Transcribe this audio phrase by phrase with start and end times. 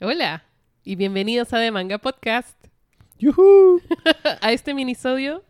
[0.00, 0.44] Hola
[0.84, 2.56] y bienvenidos a The Manga Podcast,
[3.18, 3.80] ¡Yujú!
[4.40, 5.42] a este minisodio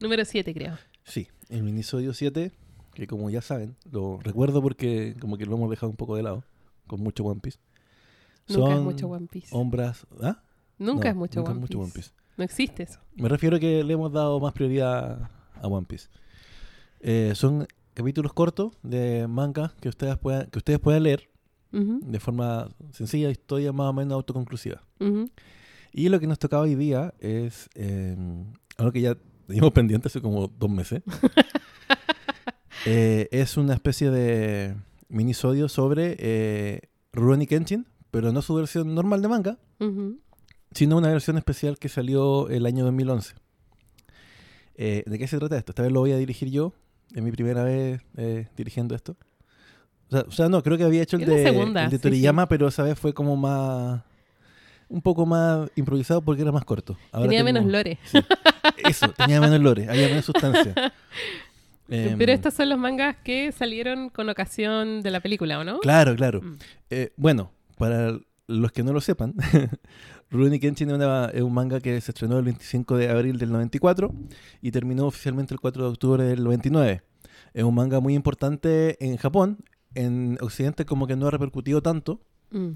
[0.00, 0.76] número 7 creo.
[1.04, 2.50] Sí, el minisodio 7,
[2.94, 6.24] que como ya saben, lo recuerdo porque como que lo hemos dejado un poco de
[6.24, 6.42] lado,
[6.88, 7.60] con mucho One Piece.
[8.48, 9.48] Nunca es mucho One Piece.
[9.52, 10.04] Hombras...
[10.20, 10.42] ¿Ah?
[10.78, 11.84] Nunca No, es mucho, nunca One, es mucho Piece.
[11.84, 12.10] One Piece.
[12.38, 12.98] No existe eso.
[13.14, 15.30] Me refiero a que le hemos dado más prioridad
[15.62, 16.08] a One Piece.
[16.98, 21.30] Eh, son capítulos cortos de manga que ustedes puedan, que ustedes puedan leer
[21.72, 24.82] De forma sencilla, historia más o menos autoconclusiva.
[25.92, 28.16] Y lo que nos tocaba hoy día es eh,
[28.78, 31.02] algo que ya teníamos pendiente hace como dos meses.
[32.88, 34.76] Eh, es una especie de
[35.08, 36.82] minisodio sobre eh,
[37.12, 40.20] Rurouni Kenshin, pero no su versión normal de manga, Ujú.
[40.72, 43.34] sino una versión especial que salió el año 2011.
[44.76, 45.72] Eh, ¿De qué se trata esto?
[45.72, 46.74] Esta vez lo voy a dirigir yo.
[47.12, 49.16] Es mi primera vez eh, dirigiendo esto.
[50.08, 52.02] O sea, o sea, no, creo que había hecho el de, segunda, el de sí,
[52.02, 54.02] Toriyama, pero esa vez fue como más...
[54.88, 56.96] Un poco más improvisado porque era más corto.
[57.10, 57.98] Ahora Tenía tengo- menos lore.
[58.04, 58.18] Sí.
[58.88, 60.74] Eso, tenía menos lore, había menos sustancia.
[61.88, 65.78] Em, Pero estos son los mangas que salieron con ocasión de la película, ¿o no?
[65.78, 66.40] Claro, claro.
[66.42, 66.56] Mm.
[66.90, 69.34] Eh, bueno, para los que no lo sepan,
[70.30, 73.52] Rurouni Kenshin es, una- es un manga que se estrenó el 25 de abril del
[73.52, 74.12] 94
[74.62, 77.02] y terminó oficialmente el 4 de octubre del 99.
[77.54, 79.58] Es un manga muy importante en Japón.
[79.96, 82.72] En Occidente como que no ha repercutido tanto, Mm.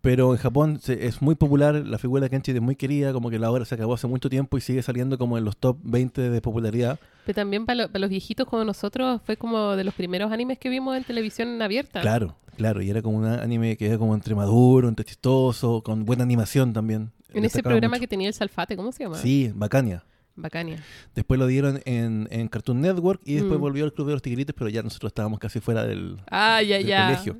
[0.00, 3.30] pero en Japón se- es muy popular, la figura de Kenshin es muy querida, como
[3.30, 5.76] que la obra se acabó hace mucho tiempo y sigue saliendo como en los top
[5.84, 6.98] 20 de popularidad.
[7.24, 10.58] Pero también para, lo- para los viejitos como nosotros fue como de los primeros animes
[10.58, 12.00] que vimos en televisión abierta.
[12.00, 16.04] Claro, claro, y era como un anime que era como entre maduro, entre chistoso, con
[16.04, 17.12] buena animación también.
[17.34, 18.00] En ese programa mucho.
[18.00, 19.16] que tenía el Salfate, ¿cómo se llama?
[19.18, 20.04] Sí, Bacania.
[20.36, 20.82] Bacania.
[21.14, 23.62] Después lo dieron en, en Cartoon Network y después Mm.
[23.62, 26.76] volvió al Club de los Tigritos, pero ya nosotros estábamos casi fuera del, Ah, ya,
[26.78, 27.06] del ya.
[27.06, 27.38] colegio.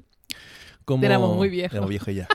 [0.85, 1.73] Como, Éramos muy viejos.
[1.73, 2.29] Éramos viejos ya.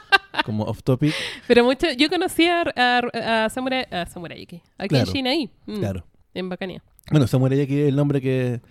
[0.46, 1.14] Como off topic,
[1.48, 5.50] Pero mucho, yo conocí a, a, a Samurai, a Samurai X, a Claro, Kenshin ahí,
[5.66, 6.06] mm, claro.
[6.34, 6.82] en Bacania.
[7.12, 8.62] Bueno, Samurai X es el nombre que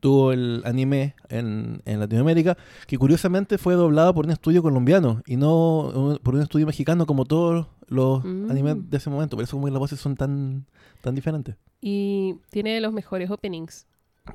[0.00, 5.36] tuvo el anime en, en Latinoamérica, que curiosamente fue doblado por un estudio colombiano y
[5.36, 8.50] no por un estudio mexicano como todos los Mm.
[8.50, 9.36] animes de ese momento.
[9.36, 10.66] Por eso como que las voces son tan,
[11.00, 11.56] tan diferentes.
[11.80, 13.86] Y tiene los mejores openings.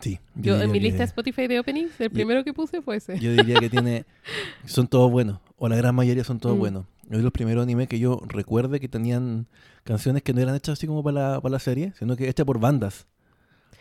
[0.02, 0.20] Sí.
[0.36, 3.18] Yo, en diría mi lista de Spotify de openings, el primero que puse fue ese.
[3.20, 4.06] Yo diría que tiene.
[4.66, 5.40] Son todos buenos.
[5.58, 6.60] O la gran mayoría son todos Mm.
[6.60, 6.86] buenos.
[7.10, 9.48] Es los primeros animes que yo recuerde que tenían
[9.86, 12.46] canciones que no eran hechas así como para la, para la serie, sino que hechas
[12.46, 13.08] por bandas.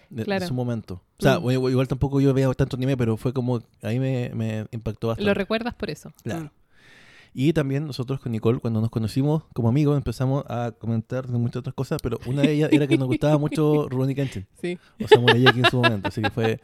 [0.08, 0.46] De, Claro.
[0.46, 1.02] su momento.
[1.18, 1.50] O sea, Mm.
[1.50, 3.56] igual tampoco yo veía tanto anime, pero fue como.
[3.82, 5.26] A mí me, me impactó bastante.
[5.26, 6.12] Lo recuerdas por eso.
[6.22, 6.44] Claro.
[6.44, 6.50] Mm.
[7.38, 11.56] Y también nosotros con Nicole, cuando nos conocimos como amigos, empezamos a comentar de muchas
[11.56, 14.46] otras cosas, pero una de ellas era que nos gustaba mucho Rurouni Kenshin.
[14.58, 16.08] Sí, O Samurai X en su momento.
[16.08, 16.60] Así que fue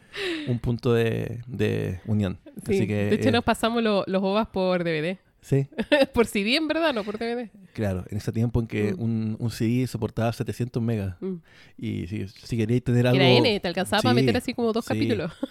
[0.47, 2.39] un punto de, de unión.
[2.65, 2.73] sí.
[2.73, 5.19] Así que, de hecho, eh, nos pasamos lo- los ovas por DVD.
[5.41, 5.67] Sí,
[6.13, 7.51] por CD, en verdad, no por DVD.
[7.73, 8.99] Claro, en ese tiempo en que Mm.
[9.03, 11.17] un, un CD soportaba 700 megas.
[11.21, 11.33] Mm.
[11.77, 13.21] Y si, si queríais tener algo...
[13.21, 14.93] Era N, te alcanzaba para Sí, meter así como dos sí.
[14.93, 15.31] capítulos.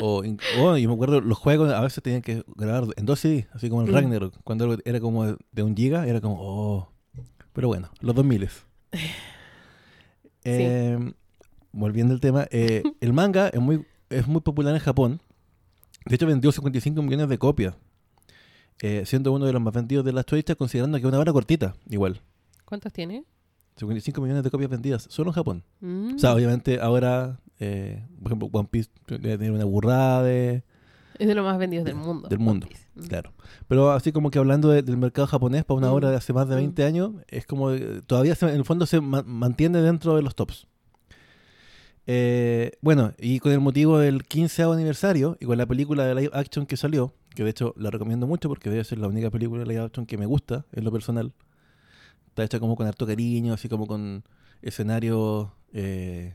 [0.00, 3.20] O, in- o yo me acuerdo, los juegos a veces tenían que grabar en dos
[3.20, 3.94] CD, así como el Mm.
[3.94, 4.34] Ragnarok.
[4.44, 6.88] Cuando era como de, un giga, era como, oh.
[7.52, 8.48] Pero bueno, los 2000
[10.44, 11.12] eh,
[11.72, 15.20] Volviendo al tema, eh, el manga es muy, es muy popular en Japón.
[16.06, 17.74] De hecho, vendió 55 millones de copias.
[18.82, 21.32] eh, siendo uno de los más vendidos de las fechas, considerando que es una hora
[21.32, 22.20] cortita, igual.
[22.64, 23.24] ¿Cuántos tiene?
[23.76, 25.64] 55 millones de copias vendidas solo en Japón.
[25.80, 26.14] Mm.
[26.14, 30.64] O sea, obviamente ahora, eh, por ejemplo, One Piece debe tener una burrada de...
[31.18, 32.28] es de los más vendidos del mundo.
[32.28, 32.66] Del mundo.
[32.94, 33.02] Mm.
[33.06, 33.32] Claro.
[33.68, 35.92] Pero así como que hablando de- del mercado japonés para una Mm.
[35.94, 36.58] obra de hace más de Mm.
[36.58, 40.22] 20 años, es como eh, todavía se- en el fondo se ma- mantiene dentro de
[40.22, 40.66] los tops.
[42.06, 46.30] Eh, bueno, y con el motivo del 15 aniversario y con la película de live
[46.32, 49.60] action que salió, que de hecho la recomiendo mucho porque debe ser la única película
[49.62, 51.32] de live action que me gusta en lo personal.
[52.28, 54.24] Está hecha como con harto cariño, así como con
[54.62, 56.34] escenarios, eh,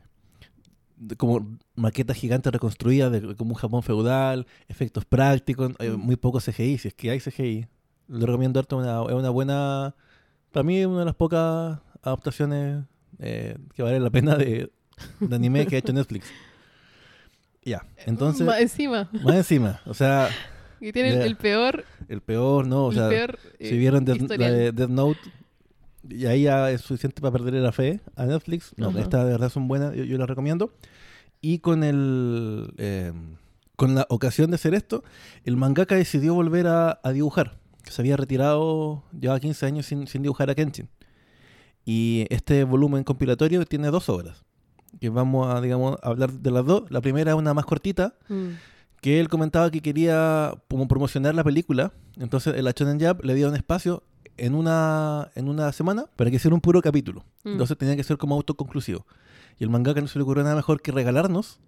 [1.16, 6.00] como maquetas gigantes reconstruidas de como un Japón feudal, efectos prácticos, eh, Mm.
[6.00, 7.66] muy poco CGI, si es que hay CGI.
[8.08, 9.94] Lo recomiendo harto, una, es una buena,
[10.52, 12.84] para mí es una de las pocas adaptaciones
[13.18, 14.70] eh, que vale la pena de,
[15.20, 16.26] de anime que ha hecho Netflix.
[17.64, 19.10] Ya, entonces, Más encima.
[19.24, 20.28] más encima, o sea,
[20.80, 21.84] Y tiene el, peor.
[22.08, 22.84] el peor, ¿no?
[22.86, 25.20] O sea, peor eh, si vieron Death- la de Death Note,
[26.10, 28.72] y ahí ya es suficiente para perderle la fe a Netflix.
[28.76, 29.00] No, Ajá.
[29.00, 30.72] estas de verdad son buenas, yo, yo las recomiendo.
[31.40, 33.12] Y con el eh,
[33.76, 35.04] con la ocasión de hacer esto,
[35.44, 37.58] el mangaka decidió volver a, a dibujar.
[37.84, 40.88] Se había retirado, llevaba 15 años sin, sin dibujar a Kenshin.
[41.84, 44.44] Y este volumen compilatorio tiene dos obras.
[45.00, 46.90] Que vamos a, digamos, a hablar de las dos.
[46.90, 48.48] La primera es una más cortita, Mm.
[49.02, 51.92] que él comentaba que quería como promocionar la película.
[52.18, 54.02] Entonces el Shonen Jump le dio un espacio
[54.36, 57.24] en una, en una semana para que hiciera un puro capítulo.
[57.44, 57.50] Mm.
[57.50, 59.06] Entonces tenía que ser como autoconclusivo.
[59.58, 61.58] Y el mangaka no se le ocurrió nada mejor que regalarnos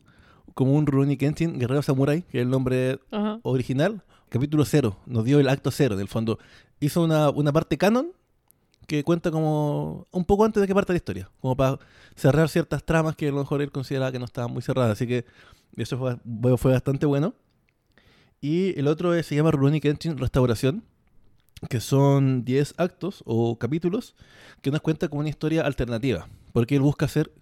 [0.55, 3.39] como un Rurouni Kenshin Guerrero Samurai, que es el nombre Ajá.
[3.43, 6.39] original, capítulo cero, nos dio el acto cero, del fondo.
[6.81, 8.13] Hizo una, una parte canon
[8.87, 11.79] que cuenta como un poco antes de que parte la historia, como para
[12.17, 15.07] cerrar ciertas tramas que a lo mejor él consideraba que no estaban muy cerradas, así
[15.07, 15.25] que
[15.77, 16.17] eso fue,
[16.57, 17.35] fue bastante bueno.
[18.41, 20.83] Y el otro es- se llama Rurouni Kenshin Restauración,
[21.69, 24.15] que son 10 actos o capítulos
[24.63, 27.33] que nos cuenta como una historia alternativa, porque él busca hacer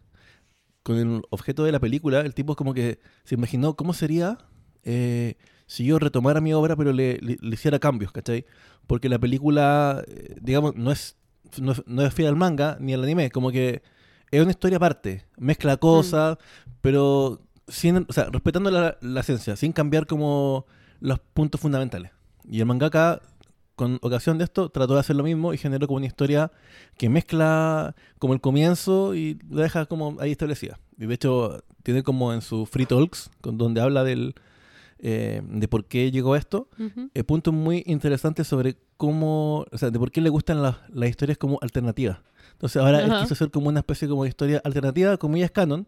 [0.83, 4.39] con el objeto de la película, el tipo como que se imaginó cómo sería
[4.85, 5.35] eh,
[5.67, 8.47] si yo retomara mi obra pero le, le- le hiciera cambios, ¿cachai?
[8.87, 11.17] Porque la película, eh, digamos, no es,
[11.61, 13.83] no, es- no es fiel al manga ni al anime, como que
[14.31, 16.39] es una historia aparte, mezcla cosas,
[16.81, 20.67] pero sin, o sea, respetando la, la esencia, sin cambiar como
[21.01, 22.13] los puntos fundamentales.
[22.49, 23.21] Y el mangaka,
[23.77, 26.51] con ocasión de esto, trató de hacer lo mismo y generó como una historia
[26.97, 30.79] que mezcla como el comienzo y lo deja como ahí establecida.
[30.99, 34.35] Y de hecho, tiene como en su Free Talks, con donde habla del,
[34.99, 36.69] eh, de por qué llegó esto,
[37.15, 41.11] eh, puntos muy interesantes sobre cómo, o sea, de por qué le gustan las, las
[41.11, 42.19] historias como alternativas.
[42.53, 43.23] Entonces ahora él Ajá.
[43.23, 45.87] quiso hacer como una especie como de historia alternativa, comillas canon,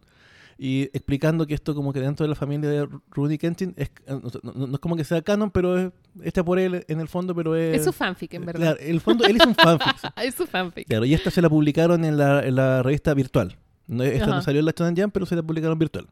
[0.61, 4.21] y explicando que esto como que dentro de la familia de Rudy Kenshin es, no,
[4.43, 5.91] no- no es como que sea canon, pero es
[6.21, 7.77] hecha por él en el fondo, pero es...
[7.77, 8.59] Es su fanfic, en verdad.
[8.75, 9.97] Claro, el fondo él es un fanfic.
[9.97, 10.07] sí.
[10.23, 10.85] es su fanfic.
[10.85, 13.57] Claro, y esta se la publicaron en la, en la revista virtual.
[13.87, 16.07] No, esta no salió en la Shonen Jump, pero se la publicaron virtual.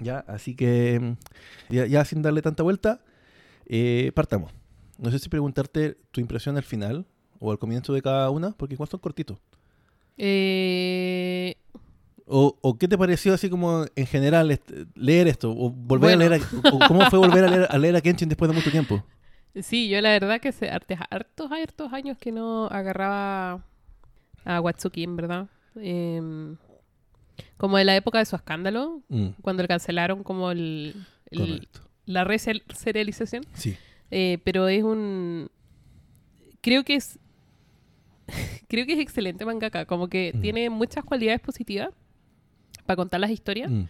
[0.00, 3.02] Ya, así que mm, ya, ya sin darle tanta vuelta,
[3.66, 4.52] eh, partamos.
[4.96, 7.04] No sé si preguntarte tu impresión al final
[7.40, 9.38] o al comienzo de cada una, porque igual son cortitos.
[10.16, 11.56] Eh,
[12.32, 15.50] O, o qué te pareció así como en general este, leer esto?
[15.50, 16.24] O volver Bueno.
[16.24, 18.54] a leer a- o ¿Cómo fue volver a leer, a leer a Kenshin después de
[18.54, 19.02] mucho tiempo?
[19.62, 21.50] sí, yo la verdad que hace hartos,
[21.92, 23.64] años que no agarraba
[24.44, 25.48] a Watsuki, en verdad.
[25.76, 26.56] Em,
[27.56, 30.94] como en la época de su escándalo, Mm, cuando le cancelaron como el,
[32.06, 33.42] la reserialización.
[33.54, 33.76] Sí.
[34.12, 35.50] Eh, pero es un...
[36.60, 37.18] Creo que es...
[38.68, 39.84] creo que es excelente mangaka.
[39.84, 40.40] Como que Mm.
[40.40, 41.90] tiene muchas cualidades positivas
[42.90, 43.70] para contar las historias.
[43.70, 43.84] Mm,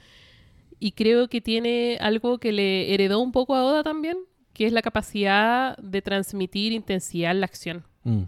[0.78, 4.16] Y creo que tiene algo que le heredó un poco a Oda también,
[4.52, 7.84] que es la capacidad de transmitir intensidad en la acción.
[8.04, 8.22] mm,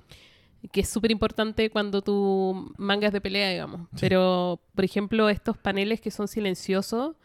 [0.70, 3.80] Que es súper importante cuando tu mangas de pelea, digamos.
[3.94, 3.96] Sí.
[4.00, 7.16] Pero, por ejemplo, estos paneles que son silenciosos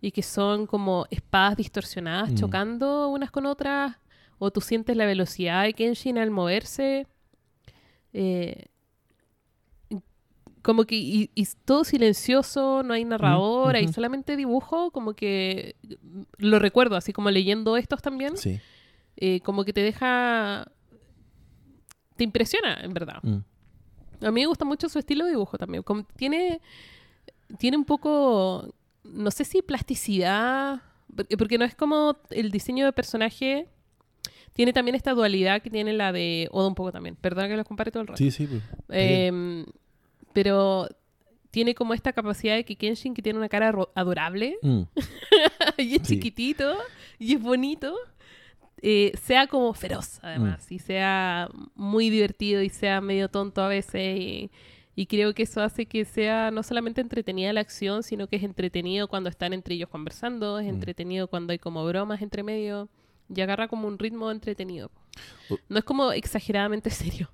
[0.00, 2.36] y que son como espadas distorsionadas Mm.
[2.36, 3.96] chocando unas con otras,
[4.38, 7.06] o tú sientes la velocidad de Kenshin al moverse.
[8.12, 8.66] eh,
[10.66, 13.92] como que y, y todo silencioso, no hay narrador, hay ujú.
[13.92, 15.76] solamente dibujo, como que
[16.38, 18.58] lo recuerdo, así como leyendo estos también, sí.
[19.16, 20.66] eh, como que te deja,
[22.16, 23.22] te impresiona, en verdad.
[23.22, 25.84] mm, A mí me gusta mucho su estilo de dibujo también.
[25.84, 26.60] Como tiene,
[27.58, 28.74] tiene un poco,
[29.04, 30.82] no sé si plasticidad,
[31.38, 33.68] porque no es como el diseño de personaje.
[34.52, 37.14] Tiene también esta dualidad que tiene la de Oda un poco también.
[37.14, 38.18] Perdona que los compare todo el rato.
[38.18, 38.48] Sí, sí.
[38.48, 38.62] pues.
[40.36, 40.86] Pero
[41.50, 44.82] tiene como esta capacidad de que Kenshin, que tiene una cara adorable, Mm,
[45.78, 46.14] y es Sí.
[46.16, 46.76] chiquitito,
[47.18, 47.96] y es bonito,
[48.82, 54.18] eh, sea como feroz, además, y sea muy divertido y sea medio tonto a veces.
[54.20, 54.50] Y,
[54.94, 58.42] y creo que eso hace que sea no solamente entretenida la acción, sino que es
[58.42, 60.74] entretenido cuando están entre ellos conversando, es Mm.
[60.74, 62.90] entretenido cuando hay como bromas entre medio,
[63.34, 64.90] y agarra como un ritmo entretenido.
[65.70, 66.90] No es como exageradamente
[67.24, 67.30] serio.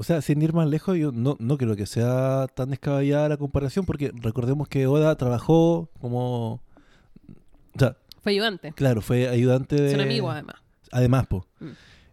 [0.00, 3.36] O sea, sin ir más lejos, yo no, no creo que sea tan descabellada la
[3.36, 6.54] comparación, porque recordemos que Oda trabajó como.
[7.74, 8.72] O sea, Fue ayudante.
[8.72, 9.88] claro, fue ayudante de.
[9.88, 10.56] Es un amigo, además.
[10.90, 11.26] Además.
[11.60, 11.66] Mm.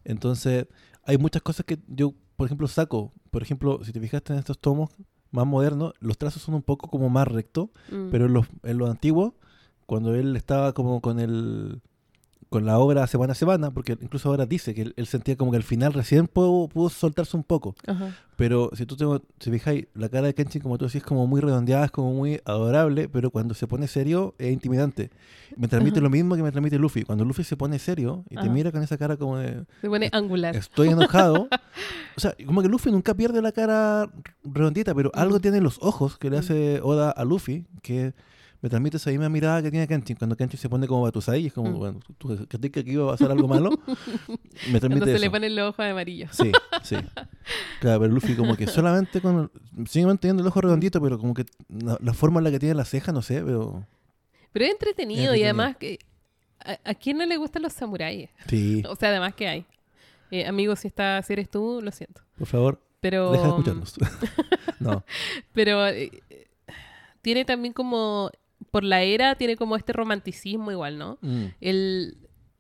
[0.03, 0.67] Entonces,
[1.05, 3.13] hay muchas cosas que yo, por ejemplo, saco.
[3.31, 4.89] Por ejemplo, si te fijaste en estos tomos
[5.31, 8.09] más modernos, los trazos son un poco como más rectos, Mm.
[8.11, 9.31] pero en los, en los antiguos,
[9.85, 11.81] cuando él estaba como con el
[12.49, 15.51] con la obra semana a semana, porque incluso ahora dice que él, él sentía como
[15.51, 17.75] que al final recién pudo, pudo soltarse un poco.
[17.85, 18.15] Ajá.
[18.37, 19.05] Pero si tú te,
[19.43, 22.13] si fijáis, la cara de Kenshin, como tú decís, es como muy redondeada, es como
[22.13, 25.09] muy adorable, pero cuando se pone serio es intimidante.
[25.55, 26.03] Me transmite Ajá.
[26.03, 27.03] lo mismo que me transmite Luffy.
[27.03, 30.09] Cuando Luffy se pone serio y te mira con esa cara como de Se pone
[30.13, 30.55] angular.
[30.55, 31.47] estoy enojado.
[32.15, 34.07] o sea, como que Luffy nunca pierde la cara
[34.43, 38.13] redondita, pero algo tiene en los ojos que le hace Oda a Luffy que
[38.61, 40.15] me transmite esa misma mirada que tiene Kenshin.
[40.17, 41.77] Cuando Kenshin se pone como Batusai y es como, Mm.
[41.77, 43.69] bueno, tú crees que aquí iba a pasar algo malo.
[44.71, 45.21] me transmite Cuando se eso.
[45.21, 46.31] le ponen los ojos amarillos.
[46.33, 46.51] Sí,
[46.83, 46.95] sí.
[47.79, 49.51] Claro, pero Luffy como que solamente con...
[49.87, 52.73] Sigue manteniendo el ojo redondito, pero como que la, la forma en la que tiene
[52.75, 53.85] la ceja, no sé, pero...
[54.51, 55.99] Pero es entretenido, Es y además que...
[56.65, 58.29] ¿a, a quién no le gustan los samuráis?
[58.47, 58.81] Sí.
[58.89, 59.65] O sea, además que hay.
[60.31, 62.21] Eh, amigo, si, está, si eres tú, lo siento.
[62.37, 63.95] Por favor, Pero, deja de escucharnos.
[64.79, 65.05] no.
[65.53, 66.11] pero eh,
[67.21, 68.29] tiene también como,
[68.77, 71.17] por la era, tiene como este romanticismo igual, ¿no?
[71.21, 71.45] Mm.
[71.61, 72.17] El,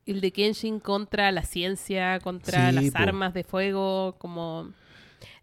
[0.07, 2.97] el de Kenshin contra la ciencia, contra Sí, las po.
[2.97, 4.71] armas de fuego, como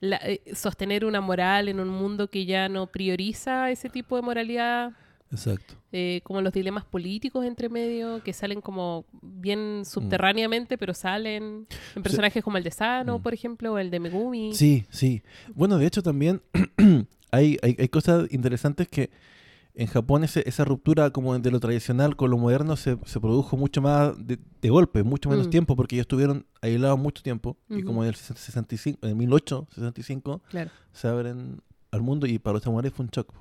[0.00, 4.22] la- eh, sostener una moral en un mundo que ya no prioriza ese tipo de
[4.22, 4.92] moralidad,
[5.30, 5.74] Exacto.
[5.92, 12.02] eh, como los dilemas políticos entre medio, que salen como bien subterráneamente, pero salen en
[12.02, 13.22] personajes como el de Sano, Mm.
[13.22, 14.54] por ejemplo, o el de Megumi.
[14.54, 15.22] Sí, sí.
[15.54, 16.42] Bueno, de hecho también
[17.30, 19.10] hay, hay, hay cosas interesantes que
[19.76, 23.56] en Japón ese- esa ruptura como de lo tradicional con lo moderno se, se produjo
[23.56, 25.50] mucho más de, de golpe, mucho menos Mm.
[25.50, 27.56] tiempo, porque ellos estuvieron aislados mucho tiempo.
[27.68, 30.70] Y como en el 65, en el 1865 Claro.
[30.92, 33.32] se abren al mundo y para los samuráis fue un shock.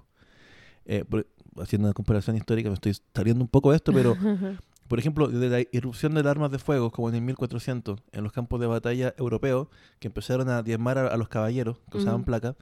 [0.85, 1.27] Eh, por-
[1.61, 4.15] haciendo una comparación histórica, me estoy saliendo un poco de esto, pero
[4.87, 8.23] por ejemplo, de la irrupción de las armas de fuego, como en el 1400, en
[8.23, 9.67] los campos de batalla europeos,
[9.99, 12.25] que empezaron a diezmar a, a los caballeros que usaban Ujú.
[12.25, 12.55] placa,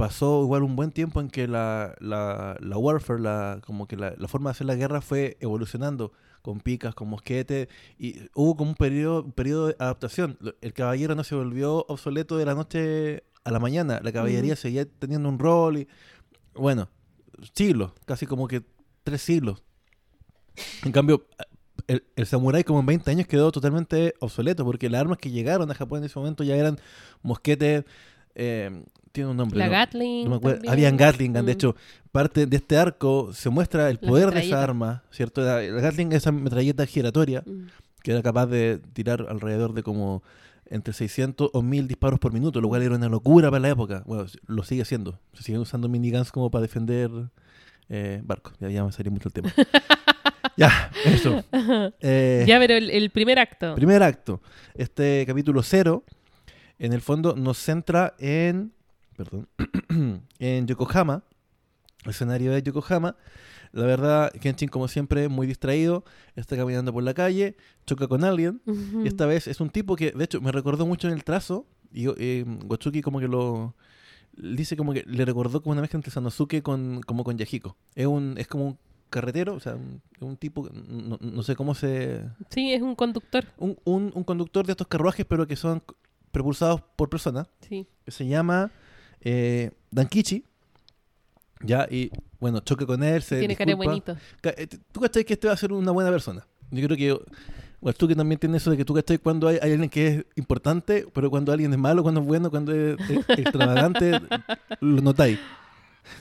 [0.00, 4.14] pasó igual un buen tiempo en que la, la, la warfare, la, como que la,
[4.16, 8.70] la forma de hacer la guerra fue evolucionando con picas, con mosquetes, y hubo como
[8.70, 10.38] un periodo, un periodo de adaptación.
[10.62, 14.86] El caballero no se volvió obsoleto de la noche a la mañana, la caballería seguía
[14.86, 15.88] teniendo un rol, y
[16.54, 16.88] bueno,
[17.54, 18.62] siglos, casi como que
[19.02, 19.62] tres siglos.
[20.82, 21.26] En cambio,
[21.88, 25.70] el, el samurái como en 20 años quedó totalmente obsoleto porque las armas que llegaron
[25.70, 26.80] a Japón en ese momento ya eran
[27.20, 27.84] mosquetes,
[28.34, 29.58] eh, tiene un nombre.
[29.58, 29.72] La ¿no?
[29.72, 30.24] Gatling.
[30.24, 30.56] No me acuerdo.
[30.58, 30.72] también.
[30.72, 31.48] Habían Gatling, de Mm.
[31.48, 31.76] hecho,
[32.12, 35.40] parte de este arco se muestra el poder de esa arma, ¿cierto?
[35.42, 37.66] La, la Gatling es esa metralleta giratoria Mm.
[38.02, 40.22] que era capaz de tirar alrededor de como
[40.66, 44.04] entre 600 o 1000 disparos por minuto, lo cual era una locura para la época.
[44.06, 45.18] Bueno, lo sigue haciendo.
[45.32, 47.10] Se siguen usando miniguns como para defender
[47.88, 48.54] eh, barcos.
[48.60, 49.52] Ya, ya me salió mucho el tema.
[50.56, 51.42] ya, eso.
[52.00, 53.74] Eh, ya, pero el, el primer acto.
[53.74, 54.40] Primer acto.
[54.74, 56.04] Este capítulo cero,
[56.78, 58.72] en el fondo, nos centra en.
[59.24, 59.48] Perdón.
[60.38, 61.22] en Yokohama.
[62.04, 63.16] El escenario de Yokohama.
[63.72, 66.04] La verdad, Kenshin, como siempre, muy distraído.
[66.36, 67.56] Está caminando por la calle.
[67.86, 68.62] Choca con alguien.
[69.04, 71.66] Y esta vez es un tipo que, de hecho, me recordó mucho en el trazo.
[71.92, 73.74] Y eh, Gochuki, como que lo.
[74.32, 77.76] Dice como que le recordó como una mezcla entre Sanosuke con, como con Yahiko.
[77.94, 78.78] Es, un, es como un
[79.10, 83.44] carretero, o sea, un, un tipo, no, no sé cómo se, Sí, es un conductor.
[83.58, 85.82] un, un- un conductor de estos carruajes, pero que son
[86.30, 87.88] propulsados por persona, Sí.
[88.04, 88.70] que se llama
[89.22, 90.44] eh, Dankichi.
[91.62, 93.76] Ya, y bueno, choca con él, se Tiene cara.
[94.40, 96.46] Ca- eh, Tú cachai que este va a ser una buena persona.
[96.70, 97.18] Yo creo que,
[98.08, 101.06] que también tienes eso de que tú cachai cuando hay, hay alguien que es importante,
[101.12, 104.12] pero cuando alguien es malo, cuando es bueno, cuando es, es extravagante,
[104.80, 105.38] lo notáis.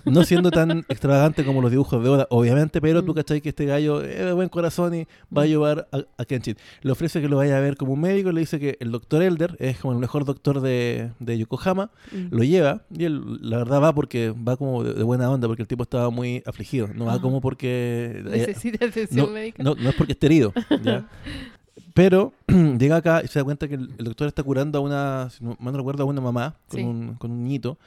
[0.06, 3.16] No siendo tan extravagante como los dibujos de Oda, obviamente, pero tú Mm.
[3.16, 6.56] cachai que este gallo es de buen corazón y va a ayudar a, a Kenshin.
[6.82, 9.22] Le ofrece que lo vaya a ver como un médico, le dice que el doctor
[9.24, 12.28] Elder es como el mejor doctor de, de Yokohama, Mm.
[12.36, 15.62] lo lleva y él la verdad va porque va como de, de buena onda porque
[15.64, 17.20] el tipo estaba muy afligido no va Ah.
[17.22, 19.62] como porque eh, Necesita atención no, médica.
[19.64, 20.54] no, no es porque esté herido
[20.84, 21.08] ¿ya?
[21.94, 25.30] pero llega acá y se da cuenta que el, el doctor está curando a una
[25.30, 26.86] si no mal recuerdo a una mamá con, Sí.
[26.86, 27.78] un, con un niñito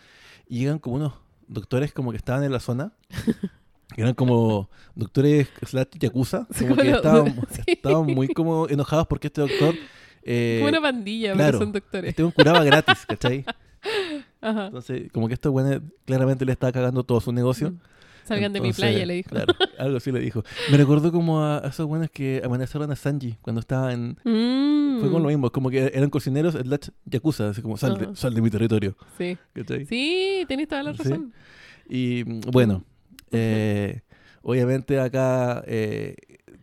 [0.48, 1.12] y llegan como unos
[1.48, 2.92] doctores como que estaban en la zona
[3.94, 6.90] que eran como doctores slash yakuza como que
[7.66, 9.74] estaban, muy como enojados porque este doctor
[10.24, 12.08] eh, Como una pandilla, claro, pero son doctores.
[12.10, 13.44] este curaba gratis ¿cachai?
[14.40, 14.66] Ajá.
[14.66, 17.70] Entonces, como que estos güeyes claramente le está cagando todo su negocio.
[17.70, 17.78] Mm.
[18.24, 19.30] Salgan de mi playa, le dijo.
[19.30, 20.42] Claro, algo así le dijo.
[20.70, 24.18] Me recordó como a, a esos buenos que amenazaron a Sanji cuando estaba en...
[24.24, 25.00] Mm.
[25.00, 28.14] Fue como lo mismo, como que eran cocineros slash yakuza, así como sal de, Ajá.
[28.16, 28.96] sal de mi territorio.
[29.18, 29.36] Sí.
[29.54, 29.86] ¿cachai?
[29.86, 31.02] Sí, tenés toda la Sí.
[31.02, 31.32] razón.
[31.88, 32.84] Y bueno,
[33.32, 34.02] eh,
[34.42, 36.16] obviamente acá eh,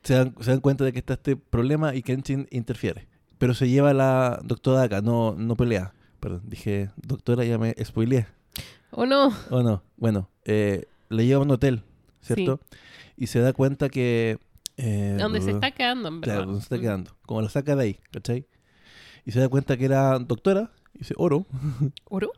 [0.04, 3.08] se, dan, se dan cuenta de que está este problema y Kenshin interfiere.
[3.38, 5.94] Pero se lleva la doctora acá, no, no pelea.
[6.20, 8.28] Perdón, dije doctora, ya me spoileé.
[8.92, 9.34] ¿O no?
[9.50, 9.84] ¿O no?
[9.98, 11.84] Bueno, eh, le lleva a un hotel,
[12.22, 12.60] ¿cierto?
[13.18, 14.40] Y se da cuenta que...
[14.78, 16.36] Eh, Donde se está quedando, en verdad.
[16.36, 17.12] Claro, donde se está quedando.
[17.26, 18.48] Como lo saca de ahí, ¿cachai?
[19.26, 21.46] Y se da cuenta que era doctora, y dice oro.
[22.06, 22.32] ¿Oro?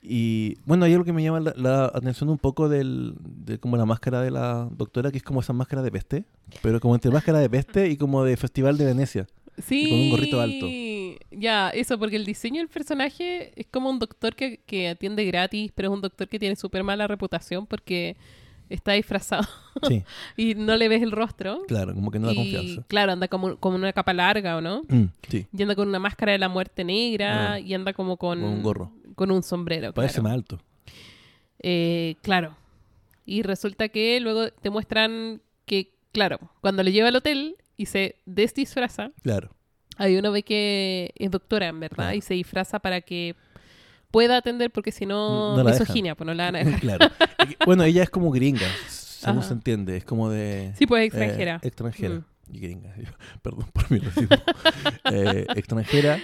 [0.00, 3.76] Y bueno, hay algo que me llama la, la atención un poco del, de como
[3.76, 6.24] la máscara de la doctora, que es como esa máscara de peste,
[6.60, 9.26] pero como entre máscara de peste y como de Festival de Venecia.
[9.58, 9.88] Sí.
[9.90, 10.66] con un gorrito alto.
[11.30, 15.72] Ya, eso, porque el diseño del personaje es como un doctor que, que atiende gratis,
[15.74, 18.16] pero es un doctor que tiene súper mala reputación porque
[18.70, 19.46] está disfrazado
[19.88, 20.02] Sí,
[20.36, 21.62] y no le ves el rostro.
[21.68, 22.82] claro, como que no da y confianza.
[22.88, 24.82] claro, anda como, como una capa larga, ¿o no?
[24.88, 27.60] Mm, sí, Y anda con una máscara de la muerte negra Ah.
[27.60, 28.92] y anda como con, con un gorro.
[29.14, 29.92] con un sombrero.
[29.92, 30.22] Parece claro.
[30.24, 30.58] más alto.
[31.58, 32.56] Eh, claro.
[33.24, 38.16] Y resulta que luego te muestran que, claro, cuando le lleva al hotel y se
[38.26, 39.50] desdisfraza, Claro.
[39.98, 42.16] Ahí uno ve que es doctora, en verdad, Claro.
[42.16, 43.36] y se disfraza para que
[44.10, 46.80] pueda atender, porque si no, No misoginia, pues no la van a dejar.
[46.80, 47.06] claro.
[47.66, 49.48] Bueno, ella es como gringa, según Ajá.
[49.48, 49.96] se entiende.
[49.98, 50.72] Es como de...
[50.78, 51.60] Sí, pues eh, extranjera.
[51.62, 52.14] extranjera.
[52.16, 52.24] Mm.
[52.54, 52.94] Y gringa.
[53.42, 54.36] Perdón por mi racismo.
[55.12, 56.18] Eh, extranjera.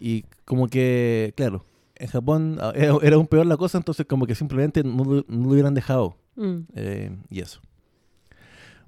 [0.00, 1.64] Y como que, claro,
[1.96, 5.44] en Japón ah, era, aún peor la cosa, entonces como que simplemente no, lo- no
[5.46, 6.16] lo hubieran dejado.
[6.36, 6.58] Mm.
[6.76, 7.60] Eh, y eso.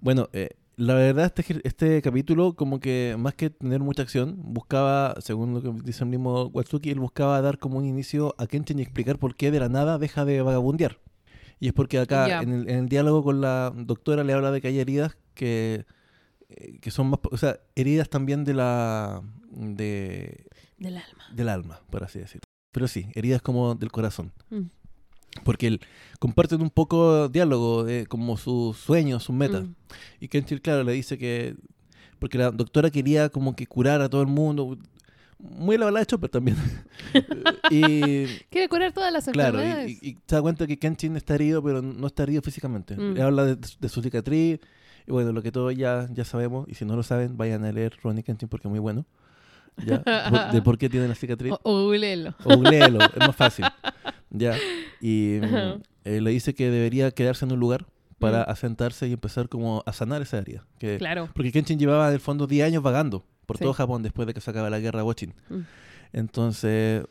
[0.01, 5.15] Bueno, eh, la verdad este, este capítulo como que más que tener mucha acción, buscaba,
[5.21, 8.79] según lo que dice el mismo Watsuki, él buscaba dar como un inicio a Kenshin
[8.79, 10.99] y explicar por qué de la nada deja de vagabundear.
[11.59, 12.41] Y es porque acá Ya.
[12.41, 15.85] en, el, en el diálogo con la doctora le habla de que hay heridas que,
[16.49, 20.47] eh, que son más, o sea, heridas también de la de,
[20.79, 21.25] Del alma.
[21.35, 22.45] del alma, por así decirlo.
[22.73, 24.33] Pero sí, heridas como del corazón.
[24.49, 24.61] Mm.
[25.45, 25.81] Porque él
[26.19, 29.65] comparten un poco diálogo de como sus sueños, sus metas.
[29.65, 29.75] Mm.
[30.21, 31.55] Y Kenchil, claro, le dice que.
[32.19, 34.77] Porque la doctora quería como que curar a todo el mundo.
[35.39, 36.57] Muy la balada de Chopper también.
[37.71, 38.27] y.
[38.51, 40.03] Quiere curar todas las Claro, enfermedades.
[40.03, 42.97] y, y se da cuenta que Kenshin está herido, pero no está herido físicamente.
[42.97, 43.15] Mm.
[43.15, 44.61] Le habla de, de su cicatriz.
[45.07, 46.69] Y bueno, lo que todos ya, ya sabemos.
[46.69, 49.07] Y si no lo saben, vayan a leer Ronnie Kenshin porque es muy bueno.
[49.85, 50.51] ¿Ya?
[50.53, 51.53] De por qué tiene la cicatriz.
[51.53, 52.35] O, o googleelo.
[52.45, 53.65] O googleelo, es más fácil.
[54.31, 54.57] Ya.
[55.01, 57.87] Y mm, eh, le dice que debería quedarse en un lugar
[58.19, 58.51] para Mm.
[58.51, 60.67] asentarse y empezar como a sanar esa herida.
[60.79, 61.29] Que, Claro.
[61.35, 63.65] Porque Kenshin llevaba en el fondo 10 años vagando por Sí.
[63.65, 65.35] todo Japón después de que se acaba la guerra Watching.
[65.49, 65.59] Mm.
[66.13, 67.05] Entonces,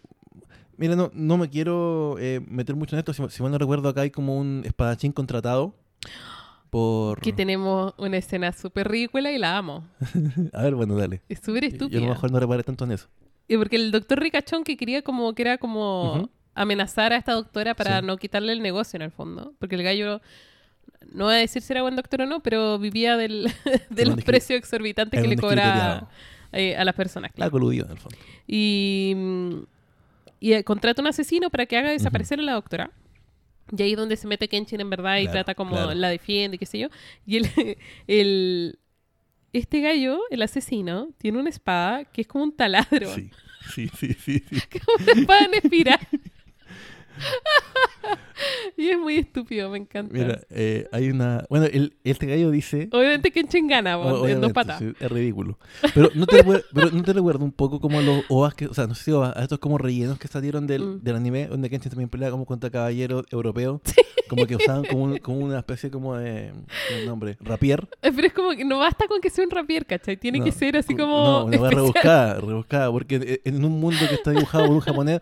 [0.77, 3.13] mira, no, no me quiero eh, meter mucho en esto.
[3.13, 5.73] Si, si mal no recuerdo, acá hay como un espadachín contratado
[6.69, 7.19] por...
[7.21, 9.87] Que tenemos una escena súper ridícula y la amo.
[10.53, 11.21] A ver, bueno, dale.
[11.29, 11.99] Es súper Yo estúpida.
[11.99, 13.07] a lo mejor no reparé tanto en eso.
[13.47, 17.73] Y porque el doctor Ricachón que quería como que era como amenazar a esta doctora
[17.73, 18.05] para Sí.
[18.05, 19.53] no quitarle el negocio en el fondo.
[19.59, 20.21] Porque el gallo,
[21.13, 23.51] no voy a decir si era buen doctor o no, pero vivía del,
[23.89, 26.09] de los precios exorbitantes que le cobraba
[26.51, 27.31] eh, a las personas.
[27.35, 28.17] La coludió, en el fondo.
[28.47, 29.53] Y, mm,
[30.41, 32.91] y eh, contrata un asesino para que haga desaparecer a la doctora.
[33.75, 35.93] Y ahí es donde se mete Kenshin en verdad y Claro, trata como claro.
[35.93, 36.89] la defiende, qué sé yo.
[37.25, 37.47] Y el,
[38.07, 38.79] el,
[39.53, 43.13] este gallo, el asesino, tiene una espada que es como un taladro.
[43.13, 43.29] Sí,
[43.73, 44.43] sí, sí, sí.
[44.99, 45.99] una espada en espiral.
[48.77, 50.13] y es muy estúpido, me encanta.
[50.13, 51.45] Mira, eh, hay una...
[51.49, 52.87] Bueno, el, este gallo dice...
[52.91, 53.31] Obviamente
[53.67, 54.79] gana, po, en dos patas.
[54.79, 55.57] sí, es ridículo.
[55.93, 58.87] Pero no te, pero no te recuerdo un poco como los OVAs que, o sea,
[58.87, 59.11] no sé si
[59.43, 61.03] estos como rellenos que salieron del, Mm.
[61.03, 63.81] del anime, donde Kenshin también pelea como contra caballeros europeos,
[64.29, 66.51] como que usaban como, un- como una especie como de,
[66.99, 67.87] un nombre, rapier.
[68.01, 70.15] Eh, Pero es como que no basta con que sea un rapier, ¿cachai?
[70.17, 71.17] Tiene No, que ser así co- como.
[71.23, 71.75] No, una especial.
[71.75, 75.19] rebuscada, rebuscada, porque en en un mundo que está dibujado por un japonés,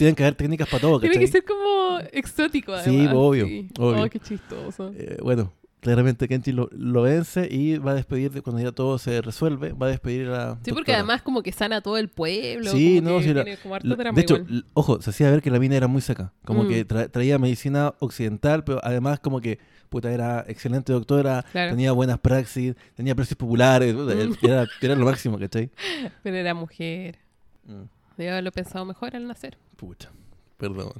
[0.00, 1.26] tienen que haber técnicas para todo, Tiene ¿cachai?
[1.26, 3.44] que ser como exótico, Sí, obvio,
[3.78, 4.04] obvio.
[4.04, 4.92] Oh, qué chistoso.
[4.96, 8.98] Eh, bueno, claramente Kenshin lo, lo vence y va a despedir, de, cuando ya todo
[8.98, 10.98] se resuelve, va a despedir a la Sí, porque doctora.
[10.98, 12.70] además como que sana a todo el pueblo.
[12.70, 14.64] Sí, como no, que sí, la- tiene como harto La- drama de hecho, igual.
[14.74, 16.32] ojo, se hacía ver que la mina era muy seca.
[16.46, 16.68] Como Mm.
[16.68, 19.58] que tra- traía medicina occidental, pero además como que
[19.90, 21.70] puta, era excelente doctora, Claro.
[21.72, 24.32] tenía buenas praxis, tenía precios populares, Mm.
[24.46, 25.68] era, era lo máximo, ¿cachai?
[26.22, 27.18] Pero era mujer.
[27.66, 27.82] Mm,
[28.16, 29.56] Debe haberlo pensado mejor al nacer.
[29.80, 30.10] Pucha,
[30.58, 30.92] perdón.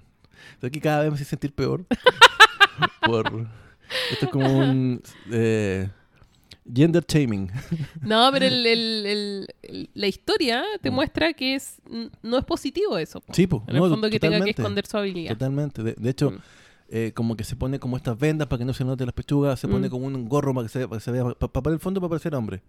[0.58, 1.84] Pero aquí cada vez me hace sentir peor.
[3.04, 3.46] por...
[4.10, 5.02] Esto es como un...
[5.30, 5.88] eh,
[6.72, 7.50] gender shaming.
[8.00, 10.94] No, pero el- el- el- la historia te Mm.
[10.94, 11.76] muestra que es
[12.22, 13.20] no es positivo eso.
[13.20, 13.34] po.
[13.34, 15.32] Sí, po, En el fondo que tenga que esconder su habilidad.
[15.32, 15.82] Totalmente.
[15.82, 16.38] De, de hecho, Mm.
[16.88, 19.60] eh, como que se pone como estas vendas para que no se note las pechugas,
[19.60, 19.90] se pone Mm.
[19.90, 22.08] como un gorro para que se, para que se vea, para, para el fondo para
[22.10, 22.62] parecer hombre.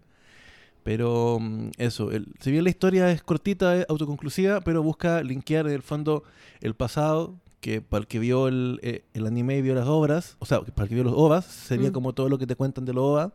[0.82, 5.66] Pero mm, eso, el, si bien la historia es cortita, es autoconclusiva, pero busca linkear
[5.66, 6.24] en el fondo
[6.60, 10.36] el pasado, que para el que vio el, eh, el anime y vio las obras,
[10.40, 11.92] o sea, para el que vio los OVAs, sería Mm.
[11.92, 13.30] como todo lo que te cuentan de los OVAs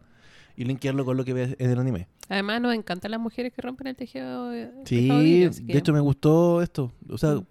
[0.58, 2.08] y linkearlo con lo que ves en el anime.
[2.28, 4.54] Además nos encantan las mujeres que rompen el tejido.
[4.54, 6.92] eh, Sí, de que- hecho me gustó esto.
[7.10, 7.46] O sea, Mm.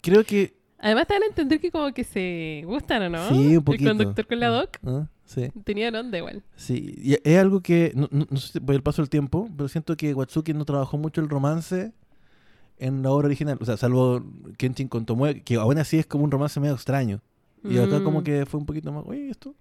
[0.00, 0.56] creo que...
[0.78, 3.28] Además te van a entender que como que se gustan o no.
[3.28, 3.84] Sí, un poquito.
[3.90, 5.50] El conductor con la doc Ah, Sí.
[5.64, 6.42] tenían onda igual.
[6.56, 9.68] Sí, y es algo que, no, no- no sé por el paso del tiempo, pero
[9.68, 11.92] siento que Watsuki no trabajó mucho el romance
[12.78, 13.56] en la obra original.
[13.60, 14.22] O sea, salvo
[14.58, 17.20] Kenshin con Tomoe, que aún así es como un romance medio extraño.
[17.62, 18.24] Y acá como Mm.
[18.24, 19.54] que fue un poquito más, oye, esto.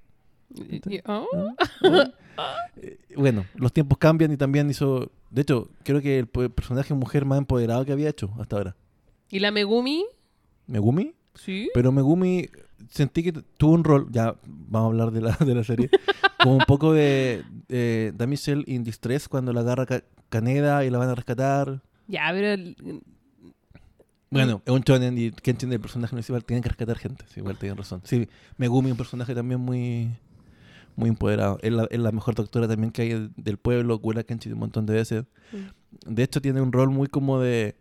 [0.54, 1.26] Y- oh.
[1.34, 1.56] ¿Ah?
[2.38, 2.56] ¿Ah?
[2.76, 5.12] Eh, bueno, los tiempos cambian y también hizo...
[5.30, 8.76] De hecho, creo que el personaje mujer más empoderado que había hecho hasta ahora.
[9.32, 10.04] Y la Megumi,
[10.68, 11.14] Megumi.
[11.36, 11.70] sí.
[11.74, 12.50] Pero Megumi
[12.90, 15.90] sentí que tuvo un rol, ya vamos a hablar de la, de la serie,
[16.42, 19.86] como un poco de, de Damsel in Distress cuando la agarra
[20.30, 21.82] Kaneda y la van a rescatar.
[22.08, 23.02] Ya, pero el-
[24.30, 27.58] Bueno, es un shonen y Kenshin el personaje principal tienen que rescatar gente, sí, igual
[27.58, 28.02] tienen razón.
[28.04, 30.10] Sí, Megumi un personaje también muy
[30.96, 31.58] muy empoderado.
[31.62, 34.86] Es la, es la mejor doctora también que hay del pueblo, cura Kenshin un montón
[34.86, 35.26] de veces.
[35.52, 36.14] Mm.
[36.14, 37.76] De hecho, tiene un rol muy como de.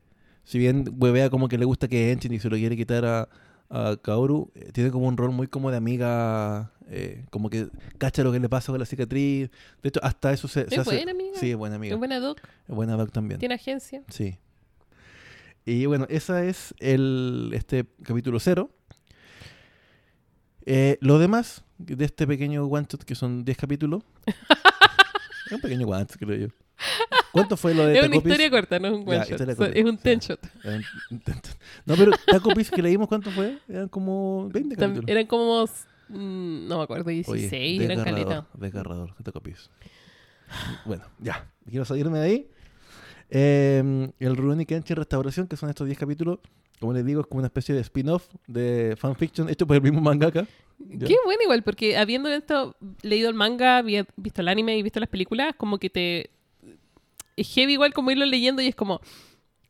[0.44, 3.28] Si bien huevea como que le gusta que Kenshin y se lo quiere quitar a,
[3.74, 6.70] a Kaoru, eh, tiene como un rol muy como de amiga.
[6.88, 9.50] eh, como que cacha lo que le pasa con la cicatriz.
[9.82, 10.94] De hecho, hasta eso se, se Es hace.
[10.96, 11.38] buena amiga.
[11.40, 11.94] Sí, es buena amiga.
[11.94, 12.38] Es buena doc.
[12.68, 13.40] Es buena doc también.
[13.40, 14.02] Tiene agencia.
[14.08, 14.36] Sí.
[15.64, 18.70] Y bueno, esa es el este capítulo cero.
[20.66, 24.02] Eh, lo demás de este pequeño one shot, que son 10 capítulos.
[25.46, 26.48] es un pequeño one shot, creo yo.
[27.32, 28.28] ¿Cuánto fue lo de Es una Taco Piece?
[28.34, 29.30] historia corta, no es un Ya, one shot.
[29.30, 30.40] historia So- corta, Es un ten shot.
[30.64, 30.84] Eran-
[31.86, 33.58] No, pero Taco Piece que leímos, ¿cuánto fue?
[33.68, 35.10] Eran como 20 Tam- capítulos.
[35.10, 35.64] Eran como,
[36.08, 38.46] mm, no me acuerdo, 16, Oye, eran caleta.
[38.54, 39.62] desgarrador, desgarrador, de Taco Piece.
[40.84, 42.48] Bueno, ya, quiero salirme de ahí.
[43.30, 46.38] Eh, el Rurouni Kenshin Restauración, que son estos 10 capítulos,
[46.80, 50.00] como les digo, es como una especie de spin-off de fanfiction hecho por el mismo
[50.00, 50.46] mangaka.
[50.78, 51.06] Ya.
[51.06, 54.98] Qué bueno igual, porque habiendo esto, leído el manga, vi- visto el anime y visto
[55.00, 56.30] las películas, como que te...
[57.36, 59.00] Es heavy igual como irlo leyendo y es como...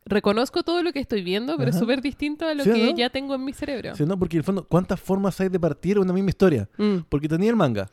[0.05, 1.83] Reconozco todo lo que estoy viendo, pero es Ajá.
[1.85, 2.97] súper distinto a lo ¿Sí que no?
[2.97, 3.95] ya tengo en mi cerebro.
[3.95, 4.19] ¿Sí no?
[4.19, 6.67] Porque en el fondo, ¿cuántas formas hay de partir una misma historia?
[6.77, 6.97] Mm.
[7.07, 7.87] Porque tenía el manga,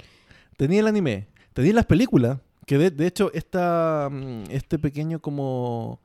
[0.56, 6.00] tenía el anime, tenía las películas, que de, de hecho esta, mm, este pequeño como...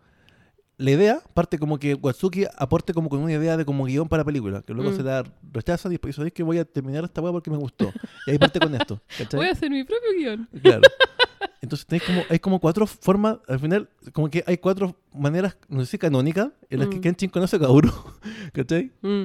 [0.78, 4.26] La idea parte como que Watsuki aporte como con una idea de como guion para
[4.26, 4.96] película, que luego Mm.
[4.98, 5.24] se la
[5.54, 7.92] rechazan y después dice, "Es que voy a terminar esta weá porque me gustó.
[8.28, 9.02] Y ahí parte con esto.
[9.18, 9.40] ¿cachai?
[9.40, 10.50] Voy a hacer mi propio guion.
[10.62, 10.82] Claro.
[11.66, 15.82] Entonces tenéis como, hay como cuatro formas, al final, como que hay cuatro maneras, no
[15.82, 17.02] sé si canónicas, en las que Mm.
[17.02, 17.92] Kenshin conoce a Kaoru.
[18.54, 18.92] ¿Cachai?
[19.02, 19.24] Mm.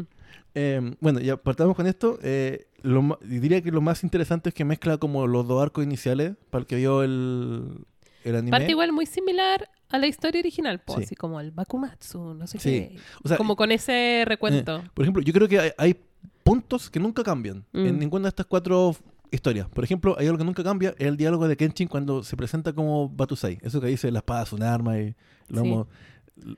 [0.54, 2.18] Eh, bueno, ya partamos con esto.
[2.22, 6.32] Eh, lo diría que lo más interesante es que mezcla como los dos arcos iniciales
[6.50, 7.84] para el que vio el,
[8.24, 8.50] el anime.
[8.50, 11.02] Parte igual muy similar a la historia original, po, Sí.
[11.04, 12.70] así como el Bakumatsu, no sé Sí.
[12.70, 12.96] qué.
[13.22, 14.82] O sea, como con ese recuento.
[14.94, 15.96] Por ejemplo, yo creo que hay, hay
[16.42, 17.86] puntos que nunca cambian Mm.
[17.86, 18.96] en ninguna de estas cuatro
[19.30, 19.68] historias.
[19.68, 22.72] Por ejemplo, hay algo que nunca cambia, es el diálogo de Kenshin cuando se presenta
[22.72, 23.58] como Batusai.
[23.62, 25.14] Eso que dice la espada es un arma y
[25.48, 25.68] lo Sí.
[25.68, 25.86] hemos,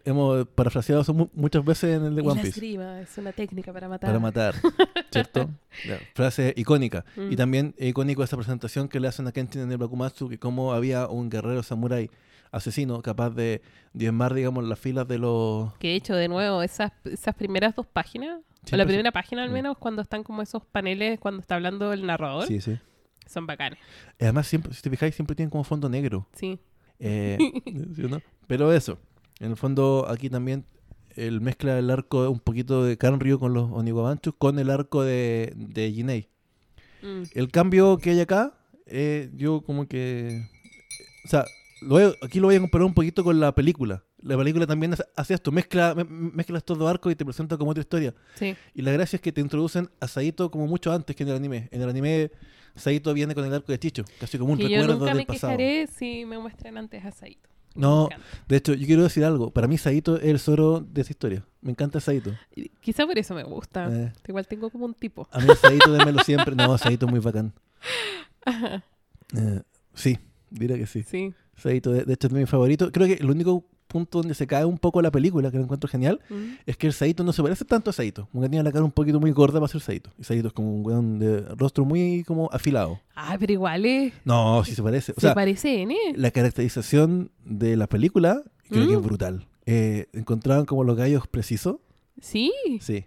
[0.05, 2.49] hemos parafraseado eso mu- muchas veces en el de One Piece.
[2.51, 4.09] esgrima es una técnica para matar.
[4.11, 4.55] Para matar,
[5.13, 5.51] ¿cierto?
[5.87, 7.05] La frase icónica.
[7.17, 7.33] Mm.
[7.33, 10.39] Y también es icónico esa presentación que le hacen a Kenshin en el Bakumatsu, que
[10.39, 12.11] como había un guerrero samurái
[12.53, 13.63] asesino capaz de
[13.93, 15.73] diezmar, digamos, las filas de los...
[15.79, 19.43] Que de hecho, de nuevo, esas, esas primeras dos páginas, o la Siempre primera página
[19.43, 19.55] al Mm.
[19.55, 22.79] menos, cuando están como esos paneles, cuando está hablando el narrador, Sí, sí.
[23.27, 23.79] son bacanes.
[24.21, 26.29] Y Además, siempre, si te fijáis, siempre tienen como fondo negro.
[26.35, 26.61] Sí.
[27.01, 27.37] Eh,
[27.97, 28.21] ¿sí o no?
[28.47, 28.99] Pero eso,
[29.41, 30.65] en el fondo aquí también
[31.17, 35.53] el mezcla el arco un poquito de Kanryu con los Oniwabanchus con el arco de,
[35.57, 36.29] de Jinei.
[37.03, 37.23] Mm.
[37.35, 38.55] El cambio que hay acá,
[38.87, 40.49] eh, yo como que...
[41.25, 41.45] O sea,
[41.91, 44.05] a- aquí lo voy a comparar un poquito con la película.
[44.23, 47.71] La película también hace- esto, mezcla, me- mezcla estos dos arcos y te presenta como
[47.73, 48.15] otra historia.
[48.35, 48.55] Sí.
[48.75, 51.37] Y la gracia es que te introducen a Saito como mucho antes que en el
[51.37, 51.69] anime.
[51.73, 52.31] En el anime,
[52.77, 55.17] Saito viene con el arco de Chicho, casi como un que yo recuerdo nunca del
[55.17, 55.57] me pasado.
[55.57, 57.49] quejaré si me muestran antes a Saito.
[57.75, 58.11] No.
[58.49, 59.51] De hecho, yo quiero decir algo.
[59.51, 61.45] Para mí, Saito es el Zoro de esa historia.
[61.63, 62.31] Me encanta Saito.
[62.81, 63.89] Quizá por eso me gusta.
[63.91, 65.27] Eh, Igual tengo como un tipo.
[65.33, 66.55] a mí Saito démelo siempre.
[66.55, 67.53] No, Saito es muy bacán.
[69.35, 69.63] Eh,
[69.95, 70.19] sí,
[70.51, 71.03] diría que sí.
[71.05, 71.33] Sí.
[71.57, 72.91] Saito, de, de hecho, es mi favorito.
[72.93, 75.87] Creo que el único punto donde se cae un poco la película, que lo encuentro
[75.89, 76.55] genial, Mm.
[76.65, 78.27] es que el Saito no se parece tanto a Saito.
[78.33, 80.11] Como que tiene la cara un poquito muy gorda para ser Saito.
[80.19, 83.01] Y Saito es como un weón de rostro muy como afilado.
[83.15, 84.15] Ah, pero igual es.
[84.25, 85.13] No, sí se parece.
[85.13, 85.95] O se sea, parece N.
[86.17, 88.99] la caracterización de la película creo que Mm.
[88.99, 89.47] es brutal.
[89.67, 91.77] Eh, encontraban como los gallos precisos.
[92.21, 92.51] Sí.
[92.81, 93.05] Sí.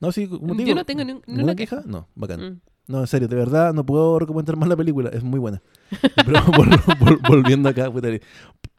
[0.00, 1.78] No, sí, como Yo digo, no tengo ni, ni ¿ninguna una queja?
[1.78, 1.88] queja.
[1.90, 2.40] No, bacán.
[2.40, 2.60] Mm.
[2.90, 5.62] No, en serio, de verdad no puedo recomendar más la película, es muy buena.
[6.16, 7.90] Pero vol- vol- volviendo acá,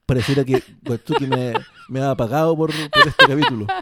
[0.05, 1.53] pareciera que Watsuki me,
[1.89, 3.67] me ha apagado por, por este capítulo.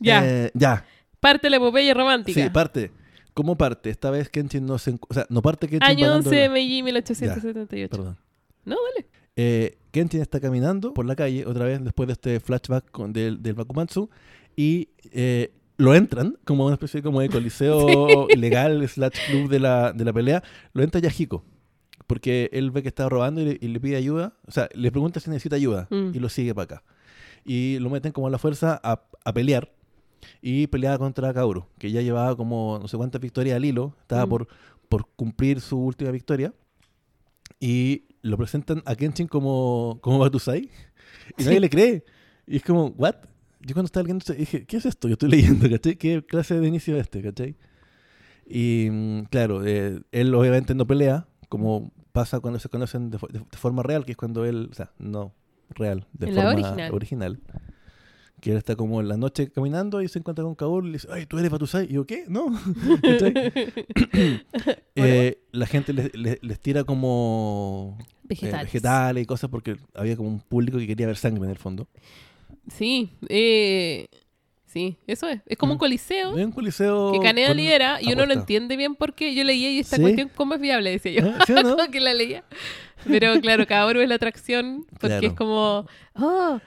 [0.00, 0.24] Ya.
[0.26, 0.84] Eh, ya,
[1.20, 2.42] Parte la epopeya romántica.
[2.42, 2.90] sí, parte.
[3.34, 3.88] ¿Cómo parte?
[3.90, 4.98] Esta vez Kenshin no se...
[5.08, 7.88] O sea, no parte Kenshin Año parando 11 de Meiji 1878.
[7.96, 8.18] Perdón.
[8.64, 9.06] No, dale.
[9.36, 13.40] Eh, Kenshin está caminando por la calle otra vez después de este flashback con, del,
[13.42, 14.10] del Bakumatsu
[14.56, 19.92] y eh, lo entran como una especie como de coliseo legal slash club de la,
[19.92, 20.42] de la pelea.
[20.72, 21.44] Lo entra Yahiko
[22.06, 24.34] porque él ve que está robando y le, y le pide ayuda.
[24.46, 26.10] O sea, le pregunta si necesita ayuda Mm.
[26.14, 26.84] y lo sigue para acá.
[27.44, 29.72] Y lo meten como a la fuerza a, a pelear
[30.40, 34.26] y peleaba contra Kaoru, que ya llevaba como no sé cuántas victorias al hilo, estaba
[34.26, 34.28] Mm.
[34.28, 34.48] por,
[34.88, 36.52] por cumplir su última victoria.
[37.60, 40.68] Y lo presentan a Kenshin como, como Batusai.
[41.38, 41.44] Y Sí.
[41.46, 42.04] nadie le cree.
[42.46, 43.14] Y es como, ¿what?
[43.64, 45.08] Yo cuando estaba leyendo dije, ¿qué es esto?
[45.08, 45.96] Yo estoy leyendo, ¿cachai?
[45.96, 47.56] ¿Qué clase de inicio es este, ¿cachai?
[48.46, 53.38] Y mm, claro, eh, él obviamente no pelea, como pasa cuando se conocen de, de-
[53.38, 55.32] de forma real, que es cuando él, o sea, no
[55.70, 56.92] real, de la forma original.
[56.94, 57.40] original.
[58.40, 60.92] Que él está como en la noche caminando y se encuentra con Kaoru y le
[60.94, 61.84] dice, ay, tú eres Batusai.
[61.88, 62.24] Y yo, ¿qué?
[62.28, 62.46] No.
[64.94, 68.64] Eh, la gente les, les- les tira como eh, Vegetales.
[68.64, 71.88] vegetales y cosas porque había como un público que quería ver sangre en el fondo.
[72.68, 74.06] Sí, eh,
[74.66, 75.40] sí, eso es.
[75.46, 75.74] Es como Mm.
[75.74, 79.34] un coliseo Es un coliseo que Caneda lidera y uno no entiende bien por qué.
[79.34, 80.02] Yo leía y esta ¿Sí?
[80.02, 80.90] cuestión, ¿cómo es viable?
[80.90, 81.26] Decía yo.
[81.28, 81.34] ¿Eh?
[81.46, 81.76] ¿Sí o no?
[81.90, 82.44] Que la leía.
[83.06, 85.26] Pero claro, cada uno es la atracción porque Claro.
[85.26, 86.60] es como, oh,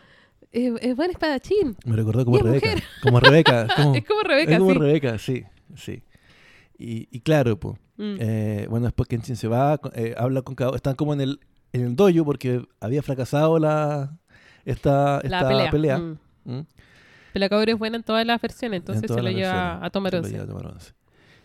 [0.51, 1.77] es, es buen espadachín.
[1.85, 2.75] Me recordó como Rebeca.
[3.01, 3.63] Como Rebeca.
[3.63, 4.77] es como- es como Rebeca, es como sí.
[4.79, 5.43] Rebeca, sí,
[5.75, 6.03] sí.
[6.77, 7.75] Y, y claro, pues.
[7.97, 8.15] Mm.
[8.19, 11.39] Eh, bueno, después Kenshin se va, eh, habla con cada Están como en el,
[11.71, 14.17] en el dojo porque había fracasado la
[14.65, 15.71] esta, la esta pelea.
[15.71, 15.97] pelea.
[15.99, 16.17] Mm.
[16.45, 16.65] ¿Mm?
[17.33, 20.11] Pelacabro es buena en todas las versiones, En entonces se todas lo lleva a tomar
[20.11, 20.93] Se lo lleva a tomar once.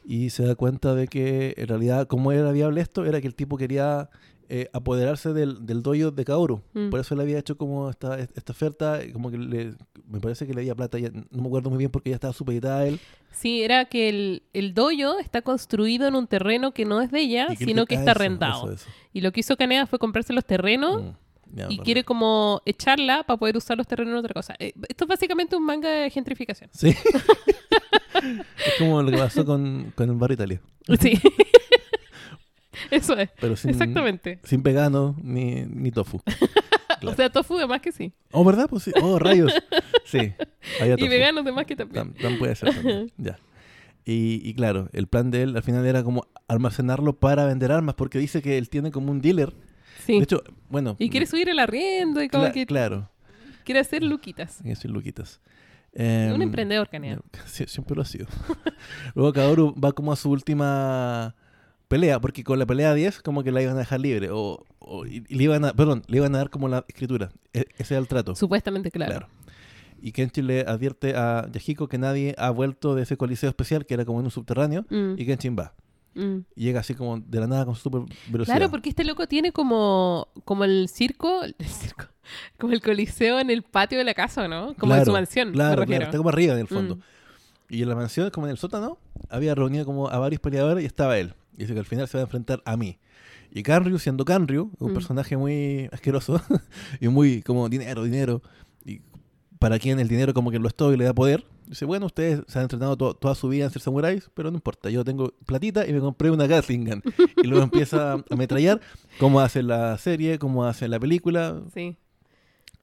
[0.05, 3.05] Y se da cuenta de que en realidad, ¿cómo era viable esto?
[3.05, 4.09] Era que el tipo quería
[4.49, 6.63] eh, apoderarse del, del dojo de Kaoru.
[6.73, 6.91] Mm.
[6.91, 9.75] Por eso le había hecho como esta, esta oferta, como que le,
[10.09, 12.33] me parece que le había plata, ya- no me acuerdo muy bien porque ya estaba
[12.33, 12.99] supeditada a él.
[13.33, 17.21] Sí, era que el, el dojo está construido en un terreno que no es de
[17.21, 18.75] ella, sino que ah, está arrendado.
[19.13, 21.11] Y lo que hizo Caneda fue comprarse los terrenos Mm,
[21.53, 24.55] ya y quiere como echarla para poder usar los terrenos en otra cosa.
[24.59, 26.71] Eh, esto es básicamente un manga de gentrificación.
[26.73, 26.89] Sí.
[28.15, 30.61] es como lo que pasó con, con el barrio Italia.
[31.01, 31.19] Sí.
[32.91, 34.39] Eso es, Pero sin, exactamente.
[34.45, 36.21] sin vegano ni, ni tofu.
[37.03, 38.13] O sea, tofu de más que sí.
[38.31, 38.67] Oh, ¿verdad?
[38.69, 38.93] Pues sí.
[39.01, 39.51] Oh, rayos.
[40.05, 40.35] Sí.
[40.83, 42.13] Había Y veganos de más que también.
[42.13, 43.11] Tam- tam puede ser también.
[43.17, 43.39] Ya.
[44.05, 47.95] Y, y claro, el plan de él al final era como almacenarlo para vender armas,
[47.95, 49.55] porque dice que él tiene como un dealer.
[50.05, 50.19] Sí.
[50.19, 50.97] De hecho, bueno.
[50.99, 53.09] y quiere subir el arriendo y como cla- que Claro.
[53.65, 54.59] quiere hacer luquitas.
[54.63, 55.41] Que decir luquitas.
[55.93, 57.21] Em, un emprendedor Caneda.
[57.47, 58.27] Sí, siempre lo ha sido.
[59.15, 61.35] Luego Kaoru va como a su última
[61.89, 65.07] pelea, porque con la pelea 10 como que la iban a dejar libre, o, o-
[65.07, 67.31] y le iban a, perdón, le iban a dar como la escritura.
[67.53, 68.37] E- ese era el trato.
[68.37, 69.11] Supuestamente, claro.
[69.13, 69.29] Claro.
[70.03, 73.93] Y Kenshin le advierte a Yahiko que nadie ha vuelto de ese coliseo especial, que
[73.95, 75.75] era como en un subterráneo, Mm, y Kenshin va.
[76.15, 76.39] Mm.
[76.57, 78.57] Y llega así como de la nada con super velocidad.
[78.57, 82.07] Claro, porque este loco tiene como, como el circo, el circo,
[82.59, 84.75] como el coliseo en el patio de la casa, ¿no?
[84.75, 86.97] Como en su Claro, mansión, Claro, claro, está como arriba en el fondo.
[86.97, 87.01] Mm.
[87.73, 90.87] Y en la mansión, como en el sótano, había reunido como a varios peleadores y
[90.87, 91.35] estaba él.
[91.55, 92.99] Y dice que al final se va a enfrentar a mí.
[93.53, 94.95] Y Kanryu, siendo Kanryu, un Mm.
[94.95, 96.41] personaje muy asqueroso
[97.01, 98.43] y muy como dinero, dinero.
[98.85, 99.03] Y
[99.59, 101.45] para quien el dinero como que lo es todo y le da poder.
[101.71, 104.57] Dice, bueno, ustedes se han entrenado to- toda su vida en ser samuráis, pero no
[104.57, 107.03] importa, yo tengo platita y me compré una Gatling Gun.
[107.43, 108.81] Y luego empieza a ametrallar,
[109.21, 111.97] como hace la serie, como hace la película, Sí.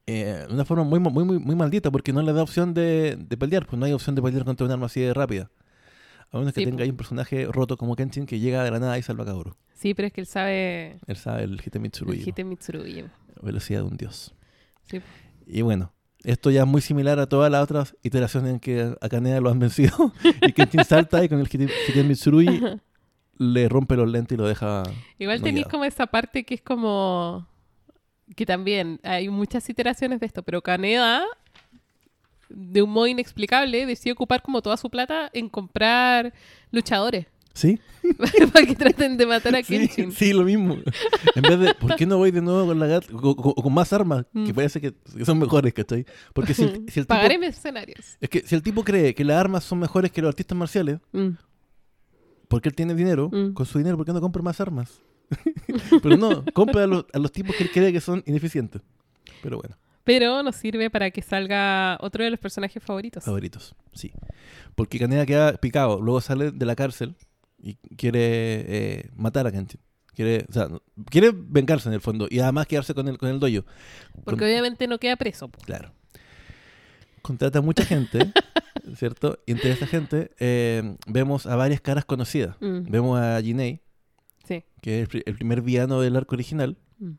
[0.05, 3.17] eh, de una forma muy, muy, muy, muy maldita, porque no le da opción de,
[3.17, 5.51] de pelear, pues no hay opción de pelear contra un arma así de rápida.
[6.31, 8.79] A menos que Sí, tenga ahí un personaje roto como Kenshin que llega de la
[8.79, 9.53] nada y salva a Kaoru.
[9.73, 13.03] Sí, pero es que él sabe Él sabe el Hitemitsuru, el Hite Mitsurugi.
[13.41, 14.33] velocidad de un dios.
[14.89, 15.01] Sí.
[15.45, 15.91] Y bueno,
[16.27, 19.49] esto ya es muy similar a todas las otras iteraciones en que a Kaneda lo
[19.49, 20.11] han vencido.
[20.41, 22.79] y Kenshin salta y con el Hite- Hitemitsuru
[23.37, 24.83] le rompe los lentes y lo deja...
[25.19, 27.47] Igual tenéis como esa parte que es como
[28.35, 31.23] que también hay muchas iteraciones de esto, pero Caneda
[32.49, 36.33] de un modo inexplicable decide ocupar como toda su plata en comprar
[36.71, 37.79] luchadores ¿Sí?
[38.53, 40.11] para que traten de matar a Kenshin.
[40.11, 40.75] sí, lo mismo.
[41.35, 43.73] En vez de, ¿por qué no voy de nuevo con la gat con, con- con
[43.73, 44.25] más armas?
[44.31, 44.55] Que Mm.
[44.55, 44.93] parece que,
[45.25, 46.05] son mejores, ¿cachai?
[46.33, 48.15] Porque si el, si el tipo, Pagaré mercenarios.
[48.21, 50.99] es que si el tipo cree que las armas son mejores que los artistas marciales,
[51.11, 51.29] Mm.
[52.47, 53.53] porque él tiene dinero, Mm.
[53.53, 55.01] con su dinero, ¿por qué no compra más armas?
[56.03, 58.81] Pero no, compra a los, a los tipos que él cree que son ineficientes.
[59.41, 63.23] Pero bueno, Pero nos sirve para que salga otro de los personajes favoritos.
[63.25, 64.11] favoritos, sí.
[64.75, 67.15] Porque Caneda queda picado, luego sale de la cárcel
[67.59, 69.79] y quiere eh, matar a Kenshin.
[70.13, 70.67] Quiere, o sea,
[71.11, 73.65] quiere vengarse en el fondo y además quedarse con el, con el dojo.
[74.23, 75.47] Porque Con- obviamente no queda preso.
[75.47, 75.59] po.
[75.63, 75.91] Claro.
[77.21, 78.19] Contrata mucha gente,
[78.95, 79.39] ¿cierto?
[79.45, 82.55] Y entre esta gente eh, vemos a varias caras conocidas.
[82.61, 82.89] Mm.
[82.89, 83.81] Vemos a Jinei,
[84.47, 84.63] Sí.
[84.81, 86.77] que es el primer villano del arco original.
[86.99, 87.11] Mm.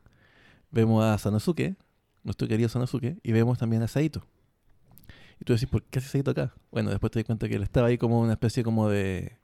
[0.70, 1.76] Vemos a Sanosuke,
[2.24, 4.26] nuestro querido Sanosuke, y vemos también a Saito.
[5.40, 6.54] Y tú decís, ¿por qué hace Saito acá?
[6.72, 9.36] Bueno, después te das cuenta que él estaba ahí como una especie como de,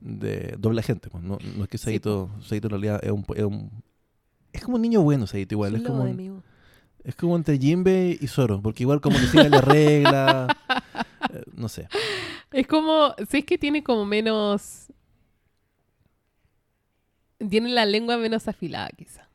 [0.00, 1.10] de doble agente.
[1.10, 1.22] pues.
[1.24, 3.70] No, no es que Sí, Saito, Saito en realidad es un, es un-
[4.52, 5.74] es como un niño bueno, Saito, igual.
[5.76, 6.42] Es como, un-
[7.04, 10.46] es como entre Jinbe y Zoro, porque igual como que sigue la regla.
[11.32, 11.88] eh, no sé.
[12.52, 14.86] Es como, si es que tiene como menos...
[17.50, 19.28] Tiene la lengua menos afilada, quizá.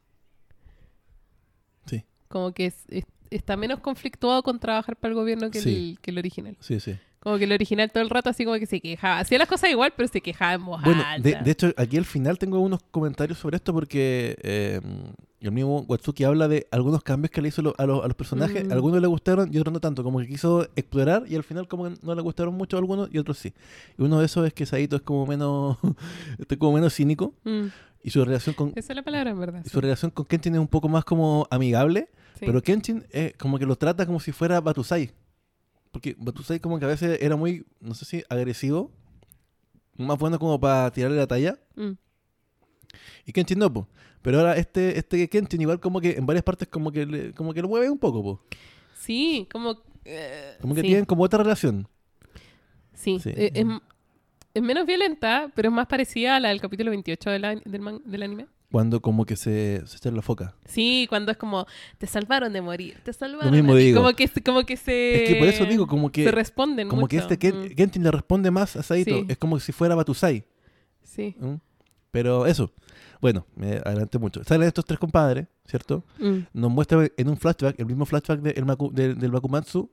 [1.85, 2.03] Sí.
[2.27, 5.91] Como que es- es- está menos conflictuado con trabajar para el gobierno que, Sí.
[5.91, 6.57] el, que el original.
[6.59, 6.95] Sí, sí.
[7.23, 9.19] Como que el original todo el rato así como que se quejaba.
[9.19, 11.05] Hacía las cosas igual, pero se quejaba en voz Bueno, de,
[11.35, 11.41] alta.
[11.43, 14.81] de hecho, aquí al final tengo unos comentarios sobre esto porque eh,
[15.39, 18.15] el mismo Watsuki habla de algunos cambios que le hizo lo- a, los- a los
[18.15, 18.67] personajes.
[18.67, 18.71] Mm.
[18.73, 20.03] Algunos le gustaron y otros no tanto.
[20.03, 23.09] Como que quiso explorar y al final como que no le gustaron mucho a algunos
[23.13, 23.53] y otros sí.
[23.97, 25.77] Y uno de esos es que Saito es como menos,
[26.59, 27.33] como menos cínico.
[27.45, 27.67] Mm.
[28.05, 29.61] Y su relación con, Esa es la palabra, en verdad.
[29.61, 29.69] y sí.
[29.69, 32.45] su relación con Kenshin es un poco más como amigable, Sí.
[32.47, 35.11] pero Kenshin eh, como que lo trata como si fuera Batusai.
[35.93, 38.91] Porque Batusai como que a veces era muy, no sé si agresivo,
[39.95, 41.57] más bueno como para tirarle la talla.
[41.75, 41.91] Mm.
[43.25, 43.87] Y Kenshin no, po.
[44.23, 47.53] Pero ahora este, este Kenshin igual como que en varias partes como que, le- como
[47.53, 48.43] que lo mueve un poco, po.
[48.95, 49.81] Sí, como...
[50.03, 50.87] eh, Como que sí.
[50.87, 51.87] tienen como otra relación.
[52.93, 53.29] Sí, Sí.
[53.35, 53.65] eh, es,
[54.55, 57.81] es menos violenta, pero es más parecida a la del capítulo 28 de la- del,
[57.81, 58.47] man- del anime.
[58.73, 60.55] Cuando como que se, se echan la foca.
[60.65, 61.67] Sí, cuando es como,
[61.99, 63.51] te salvaron de morir, te salvaron.
[63.51, 63.83] mismo a ti".
[63.83, 64.01] digo.
[64.01, 65.23] Como que, se- como que se...
[65.25, 68.01] Es que por eso digo, como que, Se responden como que este Ken- Mm, Kenshin
[68.03, 69.13] le responde más a Saito.
[69.15, 69.25] Sí.
[69.29, 70.43] Es como si fuera Batusai.
[71.03, 71.35] Sí.
[71.39, 71.53] ¿Mm?
[72.09, 72.71] Pero eso.
[73.21, 74.43] Bueno, me adelanté mucho.
[74.43, 76.03] Salen estos tres compadres, ¿cierto?
[76.17, 79.91] Mm, Nos muestra en un flashback, el mismo flashback de- el Maku- del- del Bakumatsu,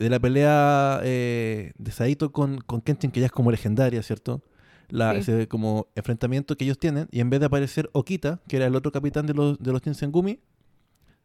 [0.00, 4.42] de la pelea eh, de Saito con, con Kenshin, que ya es como legendaria, ¿cierto?
[4.88, 5.18] La, Sí.
[5.20, 8.76] Ese como enfrentamiento que ellos tienen, y en vez de aparecer Okita, que era el
[8.76, 10.38] otro capitán de los, de los Shinsengumi,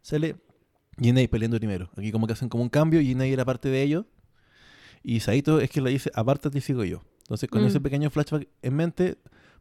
[0.02, 0.36] sale
[1.00, 1.90] Jinei peleando primero.
[1.96, 4.06] Aquí como que hacen como un cambio, Jinei era parte de ellos,
[5.04, 7.02] y Saito es que le dice, apártate y sigo yo.
[7.24, 7.68] Entonces con Mm.
[7.68, 9.18] ese pequeño flashback en mente,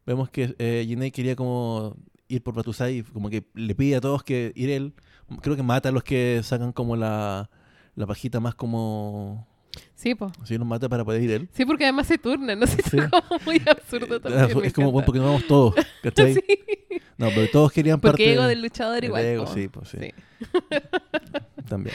[0.07, 1.97] vemos que eh, Jinei quería como
[2.29, 4.95] ir por Batusai, como que le pide a todos que ir él.
[5.43, 7.51] Creo que mata a los que sacan como la,
[7.95, 9.47] la pajita más como...
[9.95, 10.33] Sí, po.
[10.43, 11.49] Así los mata para poder ir él.
[11.53, 12.97] Sí, porque además se turnan, no sé, Sí.
[12.99, 14.59] es como muy absurdo también.
[14.59, 16.35] me es como, bueno, porque no vamos todos, ¿cachai?
[16.91, 19.25] Sí, No, pero todos querían parte porque ego de- del luchador igual.
[19.25, 19.53] ego, po.
[19.55, 20.11] sí, pues sí, Sí.
[21.69, 21.95] también.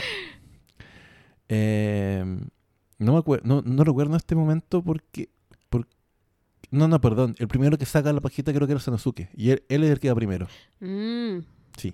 [1.48, 2.24] Eh,
[2.98, 5.28] no me acuerdo, no, no recuerdo este momento porque,
[5.68, 5.86] por-
[6.70, 7.34] No, no, perdón.
[7.38, 9.28] El primero que saca la pajita creo que era Sanosuke.
[9.36, 10.46] Y él, él es el que va primero.
[10.80, 11.38] Mm.
[11.76, 11.92] Sí.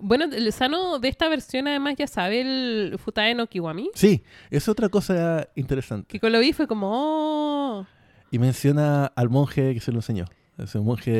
[0.00, 3.90] Bueno, el Sano de esta versión además ya sabe el Futae no Kiwami.
[3.94, 6.06] Sí, es otra cosa interesante.
[6.08, 7.86] Que con lo vi fue como, oh.
[8.30, 10.26] Y menciona al monje que se lo enseñó.
[10.58, 11.10] Ese monje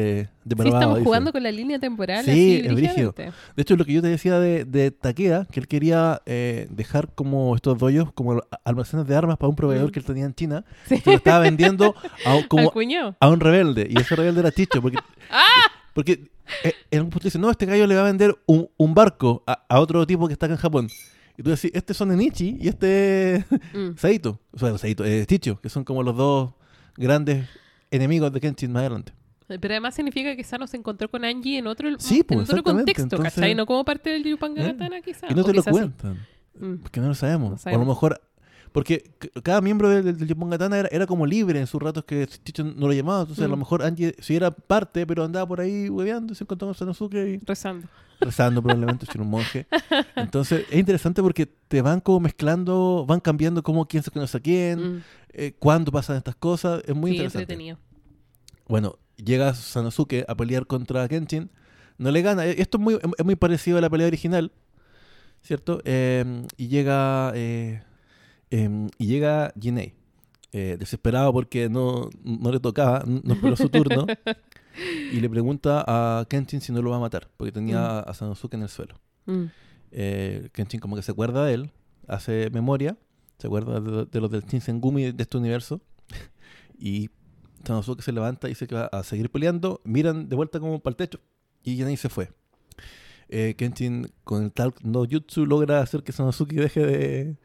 [0.45, 1.05] de Sí, estamos dice.
[1.07, 2.25] jugando con la línea temporal.
[2.25, 3.15] Sí, así, es brígido.
[3.17, 7.15] De hecho, lo que yo te decía de, de Takeda, que él quería eh, dejar
[7.15, 9.93] como estos doyos, como almacenes de armas para un proveedor Mm.
[9.93, 11.01] que él tenía en China, Sí.
[11.01, 11.95] que lo estaba vendiendo
[12.27, 12.73] a, un- como
[13.21, 13.87] a un rebelde.
[13.89, 14.83] Y ese rebelde era Chicho.
[14.83, 14.99] Porque,
[15.31, 15.47] ¡Ah!
[15.95, 16.29] porque
[16.91, 19.65] en un punto dice, no, este gallo le va a vender un, un barco a,
[19.69, 20.89] a otro tipo que está acá en Japón.
[21.37, 23.97] Y tú decís, este son Enichi y este es Mm.
[23.97, 24.41] Saito.
[24.53, 26.53] O sea, Saito, eh, Chicho, que son como los dos
[26.97, 27.47] grandes
[27.91, 29.13] enemigos de Kenshin más adelante.
[29.47, 32.63] Pero además significa que Sano se encontró con Angie en otro, Sí, pues, en otro
[32.63, 33.55] contexto, Entonces- ¿cachai?
[33.55, 35.03] No como parte del Yupanga ¿Eh?
[35.05, 35.31] Quizás.
[35.31, 35.81] Y no te lo quizás sí.
[35.81, 36.27] cuentan.
[36.59, 36.75] Mm.
[36.83, 37.65] Porque no lo sabemos.
[37.65, 38.21] No O a lo mejor.
[38.73, 39.11] Porque
[39.43, 40.37] cada miembro del, del
[40.75, 43.21] era, era como libre en sus ratos que Chicho no lo llamaba.
[43.23, 43.61] Entonces, a lo Mm.
[43.61, 47.15] mejor Angie sí era parte, pero andaba por ahí hueveando y se encontró con Sanosuke
[47.29, 47.87] y Rezando.
[48.21, 49.67] rezando probablemente, sin un monje.
[50.17, 54.41] Entonces, es interesante porque te van como mezclando, van cambiando cómo quién se conoce a
[54.41, 55.03] quién, Mm.
[55.33, 56.83] eh, cuándo pasan estas cosas.
[56.87, 57.43] Es muy Sí, interesante.
[57.45, 57.79] entretenido.
[58.69, 61.51] Bueno, llega Sanosuke a pelear contra Kenshin.
[61.97, 62.45] No le gana.
[62.47, 64.53] E- Esto es muy, es muy parecido a la pelea original,
[65.43, 65.81] ¿cierto?
[65.85, 67.83] Eh, y llega eh,
[68.51, 69.95] em, y llega Jinei,
[70.53, 74.07] eh, desesperado porque no, no le tocaba, no esperó su turno.
[75.13, 78.55] y le pregunta a Kenshin si no lo va a matar, porque tenía a Sanosuke
[78.55, 78.95] en el suelo.
[79.27, 79.45] Mm.
[79.93, 81.71] Eh, Kenshin como que se acuerda de él,
[82.07, 82.97] hace memoria,
[83.39, 85.81] se acuerda de, de los del Shinsengumi de este universo.
[86.79, 87.11] y
[87.65, 89.81] Sanosuke se levanta y dice que va a seguir peleando.
[89.85, 91.21] Miran de vuelta como para el techo
[91.63, 92.31] y Yanei se fue.
[93.29, 97.37] Eh, Kenshin con el Talk no Jutsu logra hacer que Sanosuke deje de,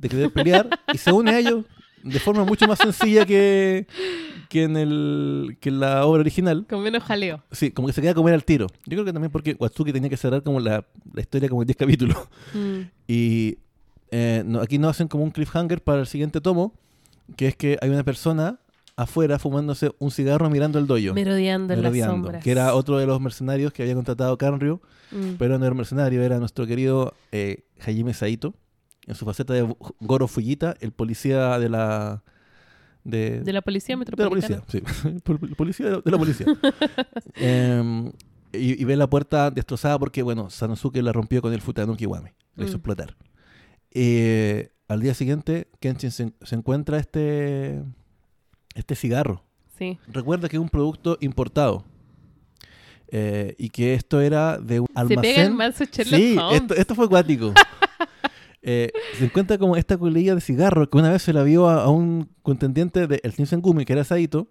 [0.00, 1.64] de querer pelear y se une a ellos
[2.02, 3.86] de forma mucho más sencilla que,
[4.50, 6.66] que, en, el, que en la obra original.
[6.68, 7.42] Con menos jaleo.
[7.50, 8.66] Sí, como que se queda a comer al tiro.
[8.84, 11.66] Yo creo que también porque Watsuki tenía que cerrar como la, la historia como en
[11.68, 12.18] 10 capítulos.
[12.52, 12.80] Mm.
[13.08, 13.56] Y
[14.10, 16.74] eh, no, aquí nos hacen como un cliffhanger para el siguiente tomo,
[17.36, 18.58] que es que hay una persona
[18.96, 21.14] afuera fumándose un cigarro mirando el dojo.
[21.14, 22.44] Merodeando en las merodeando, sombras.
[22.44, 24.80] que era otro de los mercenarios que había contratado Kanryu,
[25.10, 25.34] Mm.
[25.38, 28.54] pero no era mercenario, era nuestro querido eh, Hajime Saito,
[29.06, 32.22] en su faceta de Goro Fujita, el policía de la...
[33.04, 34.62] De, De la policía de la metropolitana.
[34.62, 35.18] policía, sí.
[35.24, 36.46] Pol- policía de la, de la policía.
[38.56, 42.30] Y, y ve la puerta destrozada porque, bueno, Sanosuke la rompió con el Futano Kiwami.
[42.54, 42.76] La hizo Mm.
[42.76, 43.16] explotar.
[43.90, 47.82] Eh, al día siguiente, Kenshin se, se encuentra este,
[48.76, 49.42] este cigarro.
[49.76, 49.98] Sí.
[50.06, 51.84] Recuerda que es un producto importado.
[53.08, 55.56] Eh, y que esto era de un Se almacén.
[55.56, 56.60] pega el Sherlock Sí, Holmes.
[56.62, 57.52] esto, esto fue acuático.
[58.66, 61.84] Eh, se encuentra como esta colilla de cigarro que una vez se la vio a,
[61.84, 64.48] a un contendiente del Shinsengumi, que era Saito.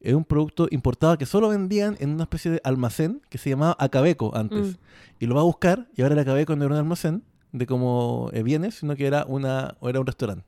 [0.00, 3.74] Es un producto importado que solo vendían en una especie de almacén que se llamaba
[3.80, 4.74] Akabeco antes.
[4.74, 4.78] Mm.
[5.20, 8.28] Y lo va a buscar y ahora el Akabeco no era un almacén de como
[8.34, 10.44] eh, bienes, sino que era, una, o era un restaurante.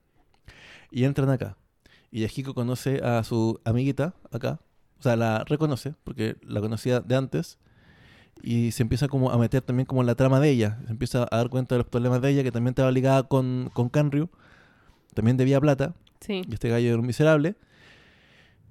[0.90, 1.56] Y entran acá.
[2.10, 4.60] Y Yahiko conoce a su amiguita acá,
[4.98, 7.58] o sea, la reconoce, porque la conocía de antes,
[8.42, 11.26] y se empieza como a meter también como en la trama de ella, se empieza
[11.30, 14.28] a dar cuenta de los problemas de ella, que también estaba ligada con, con Canryu,
[15.14, 16.42] también debía plata, Sí.
[16.48, 17.56] y este gallo era un miserable.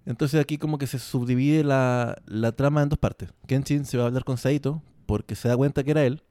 [0.06, 3.30] Entonces aquí como que se subdivide la, la trama en dos partes.
[3.48, 6.22] Kenshin se va a hablar con Saito porque se da cuenta que era él.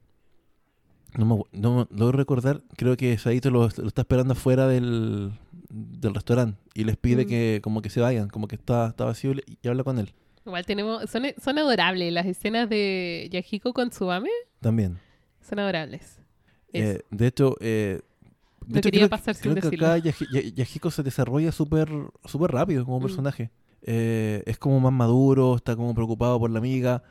[1.17, 5.33] No me, no logro recordar, creo que Saito lo, lo está esperando afuera del,
[5.71, 7.29] del restaurante y les pide Mm.
[7.29, 9.33] que como que se vayan, como que está, está vacío
[9.63, 10.13] y habla con él
[10.49, 14.31] Igual tenemos, son, son adorables las escenas de Yahiko con Tsubame,
[14.61, 14.99] también.
[15.41, 16.19] son adorables.
[16.73, 18.01] Eh, de hecho, eh,
[18.67, 19.87] de hecho, quería creo, que- pasar sin creo que decirlo.
[19.87, 21.89] acá Yahi- Ya- Yahiko se desarrolla súper
[22.25, 23.03] súper rápido como Mm.
[23.03, 23.51] personaje.
[23.83, 27.03] Eh, es como más maduro, está como preocupado por la amiga.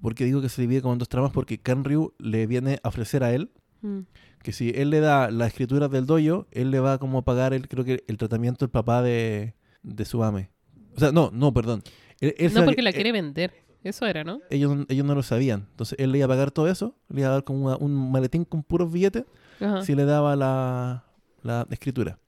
[0.00, 3.22] Porque digo que se divide como en dos tramas porque Kanryu le viene a ofrecer
[3.24, 4.00] a él Mm.
[4.42, 7.54] que si él le da las escrituras del dojo, él le va como a pagar
[7.54, 10.50] el, creo que el tratamiento del papá de, de Subame.
[10.96, 11.82] O sea, no, no, perdón.
[12.26, 13.52] Él- él No porque la eh, quiere vender.
[13.82, 14.40] Eso era, ¿no?
[14.48, 15.66] ellos, ellos no lo sabían.
[15.72, 18.10] Entonces él le iba a pagar todo eso, le iba a dar como una- un
[18.10, 19.24] maletín con puros billetes
[19.60, 19.82] Ajá.
[19.82, 21.04] si le daba la,
[21.42, 22.18] la escritura.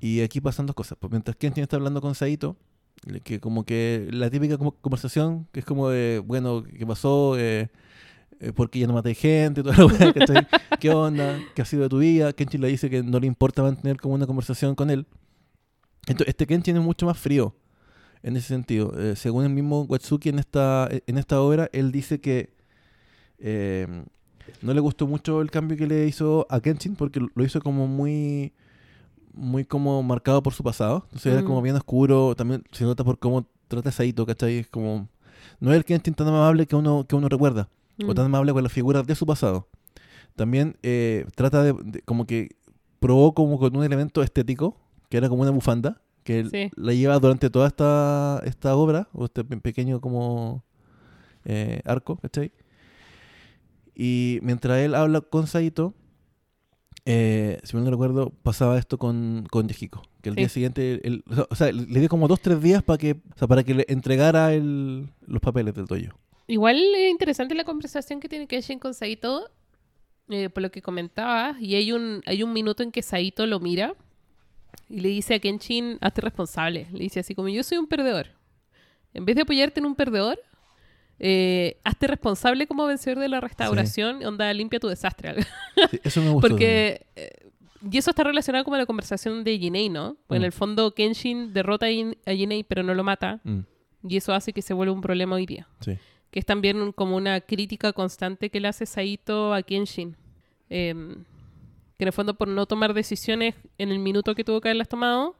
[0.00, 0.98] Y aquí pasan dos cosas.
[1.00, 2.56] Pues mientras Kenshin está hablando con Saito,
[3.24, 7.38] que como que la típica como conversación, que es como de, bueno, ¿qué pasó?
[7.38, 7.68] Eh,
[8.40, 9.62] eh, ¿Por qué ya no maté gente?
[9.62, 10.48] Toda la.
[10.78, 11.38] ¿Qué onda?
[11.54, 12.32] ¿Qué ha sido de tu vida?
[12.34, 15.06] Kenshin le dice que no le importa mantener como una conversación con él.
[16.06, 17.54] Entonces, este Kenshin es mucho más frío
[18.22, 18.92] en ese sentido.
[18.98, 22.50] Eh, según el mismo Watsuki en esta, en esta obra, él dice que
[23.38, 23.86] eh,
[24.62, 27.86] no le gustó mucho el cambio que le hizo a Kenshin porque lo hizo como
[27.86, 28.52] muy
[29.32, 31.04] muy como marcado por su pasado.
[31.06, 32.34] Entonces era como bien oscuro.
[32.34, 34.58] También se nota por cómo trata a Saito, ¿cachai?
[34.58, 35.08] Es como...
[35.60, 37.68] No es el Kenshin tan amable que uno, que uno recuerda.
[38.02, 38.14] O Mm.
[38.14, 39.68] tan amable con las figuras de su pasado.
[40.34, 42.56] También eh, trata de, de- como que
[42.98, 44.76] probó como con un elemento estético,
[45.08, 46.00] que era como una bufanda,
[46.30, 46.70] que Sí.
[46.76, 50.62] la lleva durante toda esta, esta obra, o este pe- pequeño como
[51.44, 52.52] eh, arco, ¿cachai?
[53.94, 55.94] Y mientras él habla con Saito,
[57.06, 60.02] eh, si mal no recuerdo, pasaba esto con, con Yahiko.
[60.22, 60.40] Que el Sí.
[60.40, 63.12] día siguiente, él- o sea, o sea, le dio como dos, tres días para que,
[63.12, 66.16] o sea, para que le entregara el- los papeles del dojo.
[66.46, 69.50] Igual es interesante la conversación que tiene Kenshin con Saito,
[70.28, 73.60] eh, por lo que comentabas, y hay un, hay un minuto en que Saito lo
[73.60, 73.94] mira
[74.88, 76.86] y le dice a Kenshin, hazte responsable.
[76.92, 78.28] Le dice así como, yo soy un perdedor.
[79.14, 80.38] En vez de apoyarte en un perdedor,
[81.18, 85.42] eh, hazte responsable como vencedor de la restauración, onda, limpia tu desastre.
[85.90, 86.48] Sí, eso me gustó.
[86.48, 87.06] Porque...
[87.16, 87.30] eh,
[87.90, 90.16] y eso está relacionado con la conversación de Jinei, ¿no?
[90.26, 90.44] Pues En Mm.
[90.44, 93.40] el fondo Kenshin derrota a Jin- a Jinei, pero no lo mata.
[93.44, 93.60] Mm,
[94.06, 95.96] Y eso hace que se vuelva un problema hoy día sí.
[96.30, 100.14] que es también un- como una crítica constante que le hace Saito a Kenshin.
[100.68, 101.24] Em,
[102.00, 104.88] que en el fondo por no tomar decisiones en el minuto que tuvo que haberlas
[104.88, 105.36] tomado,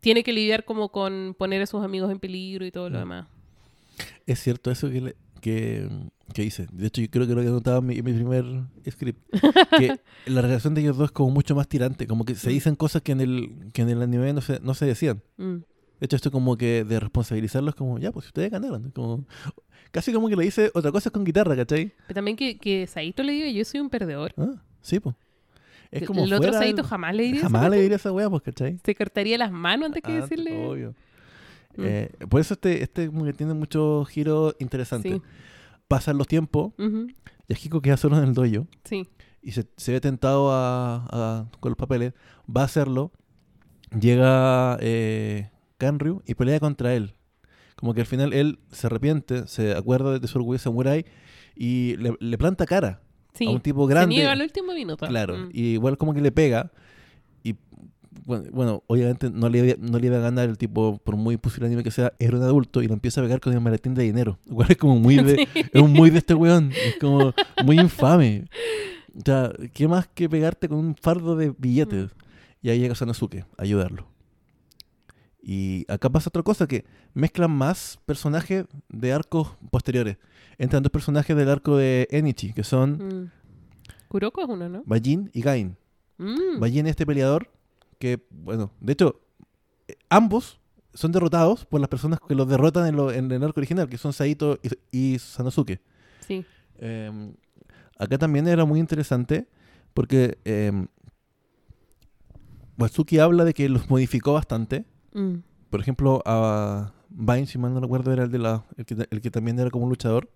[0.00, 3.00] tiene que lidiar como con poner a sus amigos en peligro y todo lo Mm.
[3.00, 3.26] demás.
[4.26, 5.88] Es cierto eso que, le- que,
[6.34, 6.66] que hice.
[6.72, 8.44] De hecho, yo creo que lo que en mi, en mi primer
[8.90, 9.18] script.
[9.78, 12.06] Que la relación de ellos dos es como mucho más tirante.
[12.06, 12.52] Como que se Mm.
[12.52, 15.22] dicen cosas que en el, que en el anime no se, no se decían.
[15.38, 15.56] Mm.
[16.00, 18.90] De hecho, esto como que de responsabilizarlos como, ya, pues ustedes ganaron.
[18.90, 19.24] Como,
[19.90, 21.92] casi como que le dice otra cosa con guitarra, ¿cachai?
[22.06, 24.32] Pero también que, que Saito le diga yo soy un perdedor.
[24.38, 25.14] Ah, sí, pues.
[25.90, 28.42] Es como el otro Saito jamás le diría Jamás esa le diría esa weá, pues,
[28.42, 28.78] ¿cachai?
[28.84, 30.66] Se cortaría las manos antes que Ah, decirle.
[30.66, 30.90] Obvio.
[31.76, 31.82] Mm.
[31.84, 35.12] Eh, por eso este, este como que tiene muchos giros interesantes.
[35.14, 35.22] Sí.
[35.88, 37.08] Pasan los tiempos, Ujú.
[37.48, 39.08] Yahiko queda solo en el dojo Sí.
[39.42, 42.12] y se, se ve tentado a, a- con los papeles,
[42.48, 43.10] va a hacerlo,
[43.98, 47.14] llega eh, Kanryu y pelea contra él.
[47.76, 51.06] Como que al final él se arrepiente, se acuerda de su orgullo samurai
[51.56, 53.00] y le, le planta cara
[53.34, 53.46] Sí.
[53.46, 54.14] a un tipo Se grande.
[54.14, 55.06] niega al último minuto.
[55.06, 55.50] Claro, Mm.
[55.52, 56.70] y igual como que le pega.
[57.42, 57.54] Y
[58.26, 61.90] bueno, obviamente no le, no le iba a ganar el tipo, por muy pusilánime que
[61.90, 64.38] sea, era un adulto y lo empieza a pegar con el maletín de dinero.
[64.46, 67.32] Igual es como muy de, es un muy de este weón, es como
[67.64, 68.44] muy infame.
[69.16, 72.10] O sea, ¿qué más que pegarte con un fardo de billetes?
[72.62, 74.06] Y ahí llega Sanosuke a ayudarlo.
[75.42, 76.84] Y acá pasa otra cosa, que
[77.14, 80.18] mezclan más personajes de arcos posteriores.
[80.58, 82.92] Entran dos personajes del arco de Enichi, que son
[83.24, 83.30] Mm.
[84.08, 84.82] Kuroko es uno, ¿no?
[84.84, 85.76] Bajin y Gain.
[86.18, 86.60] Mm.
[86.60, 87.50] Bajin es este peleador
[87.98, 89.20] que, bueno, de hecho,
[89.88, 90.60] eh, ambos
[90.92, 93.96] son derrotados por las personas que los derrotan en, lo- en el arco original, que
[93.98, 94.58] son Saito
[94.92, 95.80] y, y Sanosuke.
[96.26, 96.44] Sí.
[96.78, 97.32] Eh,
[97.98, 99.46] acá también era muy interesante
[99.94, 100.86] porque eh,
[102.78, 104.84] Watsuki habla de que los modificó bastante.
[105.12, 105.34] Mm.
[105.70, 109.20] Por ejemplo, a Vine, si mal no recuerdo, era el, de la, el, que, el
[109.20, 110.30] que también era como un luchador.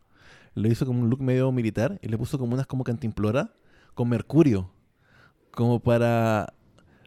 [0.55, 3.51] Le hizo como un look medio militar y le puso como unas como cantimplora
[3.95, 4.71] con mercurio.
[5.51, 6.53] Como para...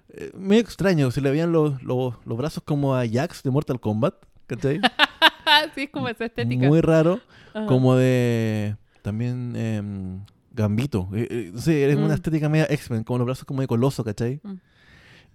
[0.09, 3.79] eh, medio extraño, se le veían los, los, los brazos como a Jax de Mortal
[3.79, 4.15] Kombat.
[4.47, 4.79] ¿Cachai?
[5.75, 6.67] sí, es como esa estética.
[6.67, 7.19] muy raro,
[7.53, 7.65] Ajá.
[7.67, 11.09] como de también em, Gambito.
[11.13, 12.03] Eh, eh, sé, es Mm.
[12.03, 14.39] una estética media X-Men, como los brazos como de coloso, ¿cachai?
[14.43, 14.53] Mm.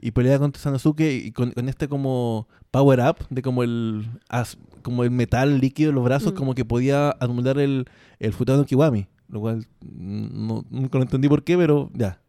[0.04, 4.58] Y pelea contra Sanosuke y con, con este como power up de como el as-
[4.82, 6.36] como el metal líquido en los brazos, Mm.
[6.36, 7.86] como que podía anular el,
[8.18, 9.06] el Futano Kiwami.
[9.28, 12.20] Lo cual no, nunca lo entendí por qué, pero ya.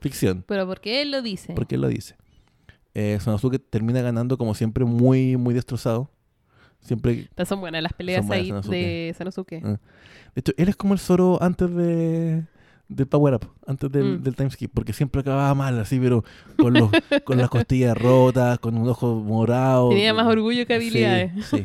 [0.00, 0.44] Ficción.
[0.46, 1.52] Pero porque él lo dice.
[1.54, 2.16] Porque él lo dice.
[2.94, 6.10] Eh, Sanosuke termina ganando como siempre muy, muy destrozado.
[6.80, 8.74] Siempre Estas son buenas las peleas Son buenas, ahí Sanosuke.
[8.76, 9.62] de Sanosuke.
[9.64, 9.78] Ah.
[10.34, 12.44] De hecho, él es como el Zoro antes de
[12.90, 14.22] del Power Up, antes del, Mm.
[14.22, 16.24] del time skip, porque siempre acababa mal, así, pero
[16.58, 16.90] con, los,
[17.24, 19.88] con las costillas rotas, con un ojo morado.
[19.90, 21.32] Tenía más orgullo que habilidades.
[21.46, 21.64] Sí,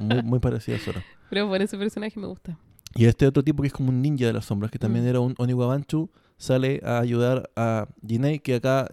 [0.00, 1.00] Muy, muy parecido a Zoro.
[1.30, 2.58] Pero por ese personaje me gusta.
[2.96, 5.08] Y este otro tipo que es como un ninja de las sombras, que también Mm.
[5.08, 8.88] era un Oniwabanchu, sale a ayudar a Jinei, que acá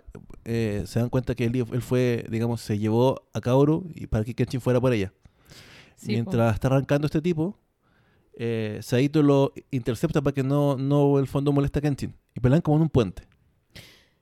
[0.45, 4.23] eh, se dan cuenta que él, él fue, digamos, se llevó a Kaoru y para
[4.23, 5.13] que Kenshin fuera por ella.
[5.95, 6.11] Sí, po.
[6.13, 7.57] Mientras está arrancando este tipo,
[8.33, 12.15] eh, Saito lo intercepta para que no, no el fondo moleste a Kenshin.
[12.35, 13.23] Y pelean como en un puente.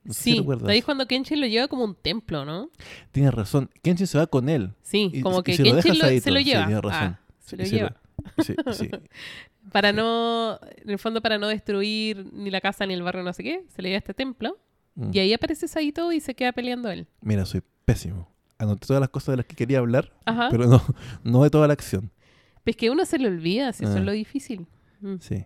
[0.03, 2.69] No sé si Sí, ahí cuando Kenshin lo lleva como un templo, ¿no?
[3.11, 3.69] Tienes razón.
[3.83, 4.73] Kenshin se va con él.
[4.81, 6.65] Sí, Y- como que se lo deja Kenshin lo- se lo Sí, lleva.
[6.65, 7.03] tienes razón.
[7.03, 7.95] Ah, se Sí, lo sí, lleva.
[8.43, 8.89] Sí, sí.
[9.71, 13.31] Para no, en el fondo para no destruir ni la casa ni el barrio, no
[13.33, 14.57] sé qué, se le lleva a este templo.
[14.95, 15.11] Mm.
[15.13, 17.05] Y ahí aparece Saito y se queda peleando él.
[17.21, 18.27] Mira, soy pésimo.
[18.57, 20.47] Anoté todas las cosas de las que quería hablar, Ajá.
[20.49, 20.81] pero no,
[21.23, 22.09] no de toda la acción.
[22.69, 23.99] Es que uno se le olvida, si eso Ah.
[23.99, 24.67] es lo difícil.
[25.01, 25.15] Mm.
[25.19, 25.45] Sí.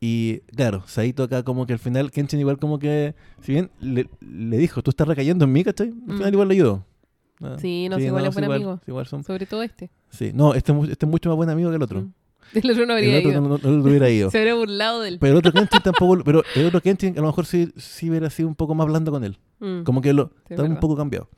[0.00, 4.08] Y claro, Saito acá como que al final Kenshin igual como que, si bien le,
[4.20, 5.88] le dijo, tú estás recayendo en mí, ¿cachai?
[5.88, 6.16] Al Mm.
[6.16, 6.86] final igual le ayudó.
[7.42, 8.80] Ah, Sí, no, sí, igual es buen igual- amigo.
[8.86, 9.90] igual son- Sobre todo este.
[10.10, 12.02] sí, no, este, este es mucho más buen amigo que el otro.
[12.02, 12.12] Mm.
[12.64, 13.40] El otro no habría el otro ido.
[13.42, 14.30] no, no- no hubiera ido.
[14.30, 15.18] Se habría burlado de él.
[15.20, 18.28] Pero el otro Kenshin tampoco, pero el otro Kenshin a lo mejor sí, sí hubiera
[18.30, 19.38] sido un poco más blando con él.
[19.60, 19.82] Mm.
[19.84, 21.28] Como que lo, Sí, es está un poco cambiado.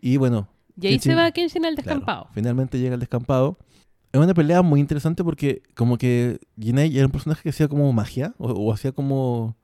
[0.00, 0.48] Y bueno,
[0.80, 2.28] Y ahí se Kenshin- va Kenshin al Claro, descampado.
[2.32, 3.58] finalmente llega al descampado.
[4.12, 7.92] Es una pelea muy interesante porque como que Jinei era un personaje que hacía como
[7.92, 9.56] magia o, o hacía como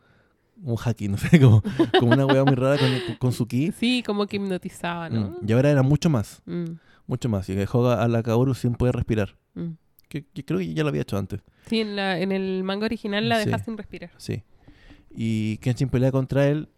[0.63, 1.63] un haki, no sé, como,
[1.99, 2.89] como una wea muy rara con,
[3.19, 3.73] con su ki.
[3.73, 5.31] Sí, como que hipnotizaba, ¿no?
[5.31, 6.75] Mm, Y ahora era mucho más, Mm,
[7.07, 7.49] mucho más.
[7.49, 9.37] Y dejó a la Kaoru sin poder respirar.
[9.55, 9.71] mm.
[10.09, 11.41] Que, que creo que ya lo había hecho antes.
[11.67, 13.47] Sí, en, la, en el manga original la Sí.
[13.47, 14.11] deja sin respirar.
[14.19, 14.43] Sí.
[15.11, 16.69] Y Kenshin pelea contra él.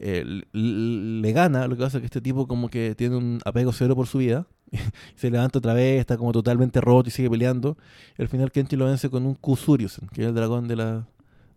[0.00, 3.70] eh, le gana, lo que pasa es que este tipo como que tiene un apego
[3.72, 4.46] cero por su vida.
[5.16, 7.76] se levanta otra vez, está como totalmente roto y sigue peleando.
[8.18, 11.04] Y al final Kenshin lo vence con un Kusuryusen, que es el dragón de las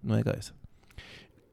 [0.02, 0.54] nueve cabezas.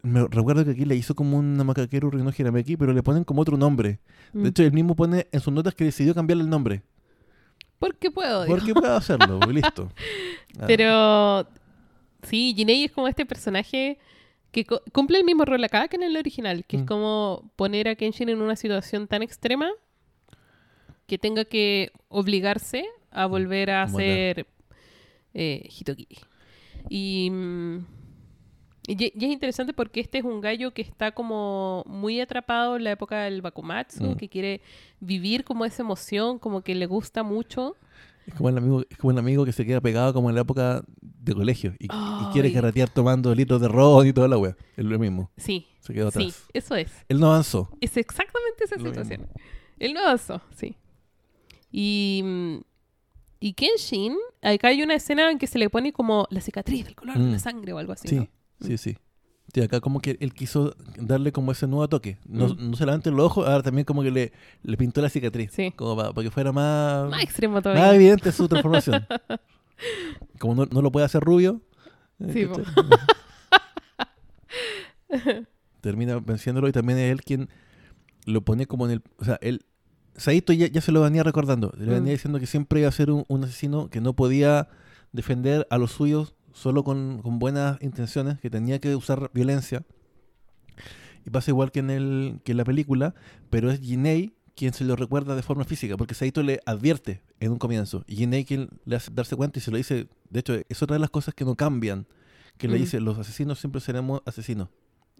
[0.02, 3.40] Me recuerdo que aquí le hizo como una Makakeru Rino Hirameki, pero le ponen como
[3.40, 4.00] otro nombre.
[4.34, 4.42] Mm.
[4.42, 6.82] De hecho, él mismo pone en sus notas que decidió cambiarle el nombre.
[7.78, 8.44] ¿Por qué puedo?
[8.44, 8.54] digo.
[8.54, 9.90] Porque puede hacerlo, y listo.
[10.60, 11.48] Ah, Pero
[12.22, 13.98] sí, Jinei es como este personaje
[14.52, 16.80] que cumple el mismo rol acá que en el original, que Mm.
[16.80, 19.68] es como poner a Kenshin en una situación tan extrema
[21.06, 24.46] que tenga que obligarse a volver a ser
[25.34, 26.08] eh, Hitoki.
[26.88, 27.78] Y, mm,
[28.86, 32.84] y, y es interesante porque este es un gallo que está como muy atrapado en
[32.84, 34.16] la época del Bakumatsu, Mm.
[34.16, 34.60] que quiere
[35.00, 37.76] vivir como esa emoción, como que le gusta mucho.
[38.26, 40.40] Es como, el amigo, es como el amigo que se queda pegado como en la
[40.42, 44.56] época de colegio y, y quiere carretear tomando litros de ron y toda la wea.
[44.76, 45.30] Es lo mismo.
[45.36, 46.24] Sí, Se quedó atrás.
[46.24, 46.90] sí, eso es.
[47.08, 47.68] Él no avanzó.
[47.82, 49.26] Es exactamente esa Lo situación.
[49.78, 50.74] Él no avanzó, sí.
[51.76, 52.58] Y, mm,
[53.40, 56.94] y Kenshin, acá hay una escena en que se le pone como la cicatriz del
[56.94, 57.32] color de Mm.
[57.32, 58.06] la sangre o algo así.
[58.06, 58.28] Sí, ¿no?
[58.60, 58.96] sí, sí.
[59.52, 62.16] Sí, acá como que él quiso darle como ese nuevo toque.
[62.26, 62.70] No, Mm.
[62.70, 65.50] no solamente el ojo, ahora también como que le, le pintó la cicatriz.
[65.52, 65.72] Sí.
[65.72, 67.92] Como para, que fuera más, Más extremo más todavía.
[67.94, 69.04] evidente su transformación.
[70.38, 71.60] como no, no lo puede hacer rubio.
[72.20, 72.46] eh, Sí.
[75.80, 77.48] Termina venciéndolo y también es él quien
[78.26, 79.02] lo pone como en el...
[79.18, 79.64] O sea, él...
[80.16, 81.72] Saito ya, ya se lo venía recordando.
[81.76, 82.16] Le venía Mm.
[82.16, 84.68] diciendo que siempre iba a ser un, un asesino que no podía
[85.12, 89.82] defender a los suyos solo con, con buenas intenciones, que tenía que usar violencia.
[91.26, 93.14] Y pasa igual que en, el, que en la película,
[93.50, 97.50] pero es Jinei quien se lo recuerda de forma física, porque Saito le advierte en
[97.50, 98.04] un comienzo.
[98.06, 100.06] Y Jinei quien le hace darse cuenta y se lo dice.
[100.30, 102.06] De hecho, es otra de las cosas que no cambian.
[102.56, 102.80] Que le Mm.
[102.80, 104.68] dice, los asesinos siempre seremos asesinos.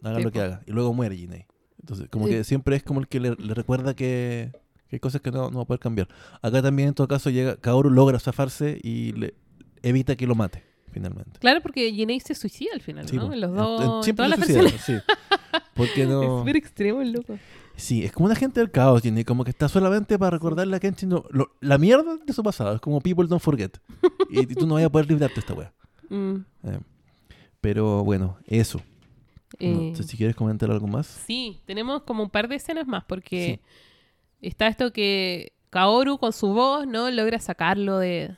[0.05, 0.63] Haga Sí, lo que haga.
[0.67, 1.47] Y luego muere Jinei.
[1.81, 2.33] Entonces, como Sí.
[2.35, 4.53] que siempre es como el que le, le recuerda que
[4.95, 6.09] hay cosas que no, no va a poder cambiar.
[6.43, 9.35] Acá también, en todo caso, llega Kaoru logra zafarse y le
[9.83, 11.39] evita que lo mate, finalmente.
[11.41, 13.33] Claro, porque Jinei se suicida al final, Sí, ¿no?
[13.33, 14.95] En los En- dos, en- todas las suicida, sí.
[15.75, 16.39] Porque Es no...
[16.41, 17.39] súper extremo el loco.
[17.77, 20.81] Sí, es como una gente del caos, Jenny, como que está solamente para recordarle a
[20.81, 22.75] Kenshin no- lo- la mierda de su pasado.
[22.77, 23.77] Es como people don't forget.
[24.31, 25.73] y, y tú no vas a poder librarte de esta wea.
[26.11, 26.79] Mm, Eh,
[27.61, 28.81] pero bueno, eso.
[29.59, 31.07] eh, No si quieres comentar algo más.
[31.27, 33.61] Sí, tenemos como un par de escenas más porque
[34.49, 37.11] está esto que Kaoru con su voz, ¿no?
[37.11, 38.37] Logra sacarlo de,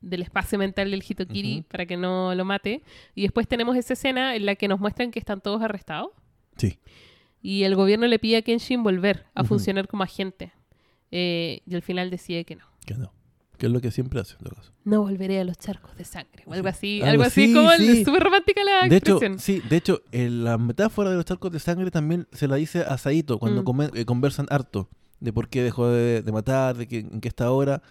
[0.00, 2.82] del espacio mental del Hitokiri para que no lo mate.
[3.14, 6.10] Y después tenemos esa escena en la que nos muestran que están todos arrestados
[6.56, 6.78] Sí.
[7.42, 10.52] y el gobierno le pide a Kenshin volver a funcionar como agente.
[11.10, 12.64] Eh, y al final decide que no.
[12.86, 13.12] Que no.
[13.56, 14.72] Que es lo que siempre hace, en todo caso.
[14.84, 16.42] No volveré a los charcos de sangre.
[16.44, 16.96] O algo así.
[17.00, 18.04] Algo Algo así como sí.
[18.04, 21.60] súper romántica la De hecho, sí, de hecho, en la metáfora de los charcos de
[21.60, 23.64] sangre también se la dice a Saito cuando Mm.
[23.64, 24.88] come- eh, conversan harto
[25.24, 27.82] de por qué dejó de, de matar, de que, en qué está ahora.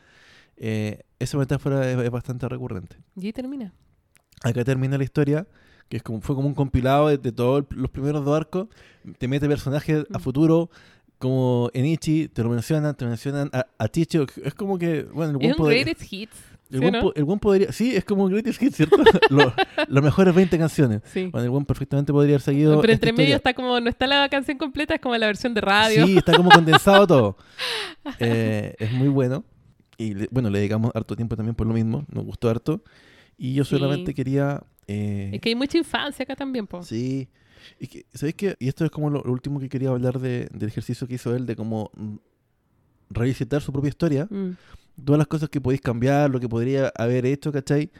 [0.55, 2.95] Eh, esa metáfora es, es bastante recurrente.
[3.15, 3.73] Y ahí termina.
[4.43, 5.47] Acá termina la historia,
[5.89, 8.67] que es como, fue como un compilado de, de todos los primeros dos arcos.
[9.17, 10.21] Te mete personajes a Mm.
[10.21, 10.69] futuro,
[11.17, 13.89] como Enichi, te lo mencionan, te mencionan a, a.
[13.93, 16.35] Es como que, bueno, el Es un greatest hits.
[16.73, 17.01] El ¿sí buen no?
[17.01, 17.71] po- el buen podría.
[17.71, 18.97] Sí, es como un greatest hit, ¿cierto?
[19.29, 19.53] Lo-
[19.87, 21.01] las mejores 20 canciones.
[21.05, 21.27] Sí.
[21.31, 22.81] Bueno, el buen perfectamente podría haber seguido.
[22.81, 23.35] Pero entre medio historia.
[23.37, 26.05] está como, no está la canción completa, es como la versión de radio.
[26.05, 27.37] Sí, está como condensado todo.
[28.19, 29.43] Eh, es muy bueno.
[29.97, 32.05] Y le- bueno, le dedicamos harto tiempo también por lo mismo.
[32.11, 32.83] Nos gustó harto.
[33.37, 33.71] Y yo Sí.
[33.77, 34.61] solamente quería.
[34.87, 36.83] eh, Es que hay mucha infancia acá también, po.
[36.83, 37.29] Sí.
[37.79, 38.55] Y que, ¿Sabéis qué?
[38.59, 41.33] Y esto es como lo, lo último que quería hablar de- del ejercicio que hizo
[41.35, 42.15] él, de cómo mm,
[43.09, 44.27] revisitar su propia historia.
[44.29, 44.51] Mm.
[45.03, 47.91] Todas las cosas que podéis cambiar, lo que podría haber hecho, ¿cachai?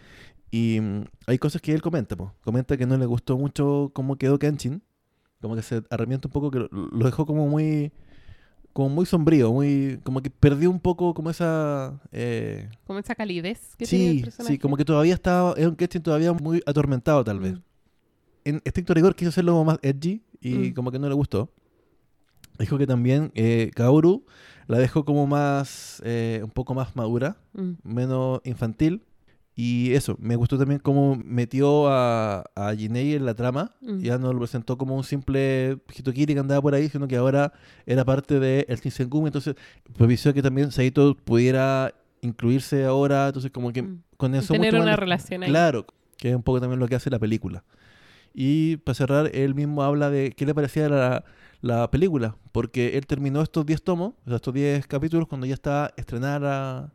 [0.52, 2.34] Y mm, hay cosas que él comenta, po.
[2.44, 4.82] Comenta que no le gustó mucho cómo quedó Kenshin.
[5.42, 7.92] Como que se arrepiente un poco, que lo, dejó como muy
[8.72, 12.00] como muy sombrío, muy como que perdió un poco como esa...
[12.12, 14.54] eh, Como esa calidez que tiene el sí, personaje.
[14.54, 17.62] sí, como que todavía estaba, es un Kenshin todavía muy atormentado tal vez Mm.
[18.46, 20.74] en estricto rigor quiso hacerlo más edgy y Mm.
[20.74, 21.50] como que no le gustó.
[22.60, 24.26] Dijo que también eh, Kaoru
[24.68, 27.72] la dejó como más, eh, un poco más madura, Mm.
[27.84, 29.04] menos infantil.
[29.56, 33.76] Y eso, me gustó también cómo metió a, a Jinei en la trama.
[33.82, 34.00] Mm.
[34.00, 37.54] Ya no lo presentó como un simple Hitokiri que andaba por ahí, sino que ahora
[37.86, 39.28] era parte del el Shinsengumi.
[39.28, 39.54] Entonces
[39.96, 43.28] propició que también Saito pudiera incluirse ahora.
[43.28, 44.02] Entonces como que Mm.
[44.18, 44.54] con eso...
[44.54, 45.50] tener una relación ahí.
[45.50, 45.86] Claro,
[46.18, 47.64] que es un poco también lo que hace la película.
[48.34, 51.24] Y para cerrar, él mismo habla de qué le parecía la,
[51.62, 55.54] la película, porque él terminó estos 10 tomos, o sea, estos 10 capítulos, cuando ya
[55.54, 56.92] estaba estrenada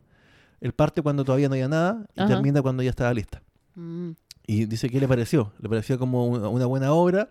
[0.61, 2.29] el parte, cuando todavía no había nada, y Ajá.
[2.29, 3.41] termina cuando ya estaba lista.
[3.75, 4.11] Mm.
[4.45, 7.29] Y dice qué le pareció, le pareció como una, una buena obra,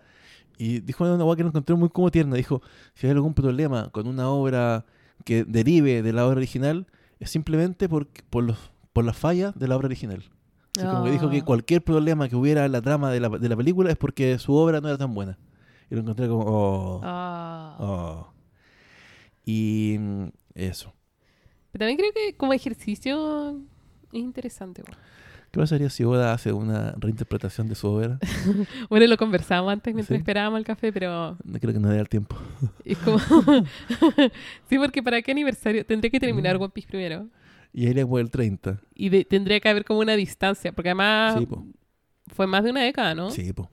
[0.59, 2.63] y dijo una cosa que lo encontré muy como tierna, dijo,
[2.95, 4.85] si hay algún problema con una obra
[5.25, 6.87] que derive de la obra original,
[7.21, 8.59] es simplemente por, por, los,
[8.93, 10.25] por las fallas de la obra original.
[10.79, 11.45] Así como que dijo que Ah.
[11.45, 14.55] cualquier problema que hubiera en la trama de la, de la película es porque su
[14.55, 15.39] obra no era tan buena.
[15.91, 17.77] Y lo encontré como, oh, Ah.
[17.79, 18.33] oh.
[19.45, 20.25] Y mm,
[20.55, 20.93] eso.
[21.73, 23.51] Pero también creo que como ejercicio
[24.13, 24.83] es interesante.
[24.83, 24.93] po.
[25.51, 28.19] ¿Qué pasaría si Oda hace una reinterpretación de su obra?
[28.91, 30.21] Bueno, lo conversábamos antes mientras Sí.
[30.21, 32.37] esperábamos el café, pero No creo que no dé el tiempo.
[32.85, 33.19] es como...
[34.69, 35.87] sí, porque ¿para qué aniversario?
[35.87, 36.63] Tendría que terminar Mm.
[36.63, 37.27] One Piece primero.
[37.73, 38.81] Y ahí le fue el 30.
[38.95, 41.65] Y de- tendría que haber como una distancia, porque además Sí, po.
[42.35, 43.31] fue más de una década, ¿no?
[43.31, 43.71] Sí, po.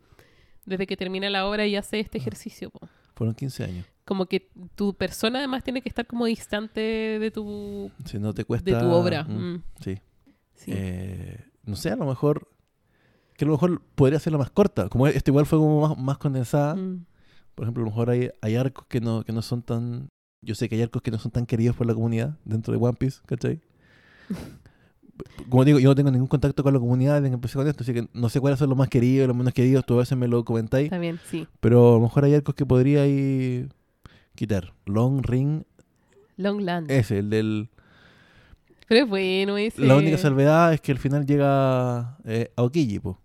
[0.66, 2.70] Desde que termina la obra y hace este ejercicio.
[2.72, 2.88] po.
[3.16, 3.86] Fueron 15 años.
[4.04, 8.44] Como que tu persona además tiene que estar como distante de tu, Si no te
[8.46, 8.72] cuesta...
[8.72, 9.24] de tu obra.
[9.24, 9.98] Mm, Mm, Sí.
[10.54, 10.72] sí.
[10.74, 12.50] Eh, no sé, a lo mejor...
[13.38, 14.88] Que a lo mejor podría ser la más corta.
[14.90, 16.76] Como este igual fue como más, más condensada.
[16.76, 17.06] Mm.
[17.54, 20.10] Por ejemplo, a lo mejor hay, hay arcos que no, que no son tan...
[20.42, 22.80] Yo sé que hay arcos que no son tan queridos por la comunidad dentro de
[22.84, 23.62] One Piece, ¿cachai?
[25.50, 27.84] Como digo, yo no tengo ningún contacto con la comunidad desde que empecé con esto,
[27.84, 30.18] así que no sé cuáles son los más queridos, los menos queridos, tú a veces
[30.18, 31.48] me lo comentáis, También, sí.
[31.62, 33.06] pero a lo mejor hay arcos que podría
[34.36, 34.74] quitar.
[34.86, 35.64] Long Ring,
[36.38, 36.92] Long Land.
[36.92, 37.70] ese, el del...
[38.88, 39.82] Pero es bueno ese.
[39.82, 43.20] La única salvedad es que al final llega eh, Aokiji, po.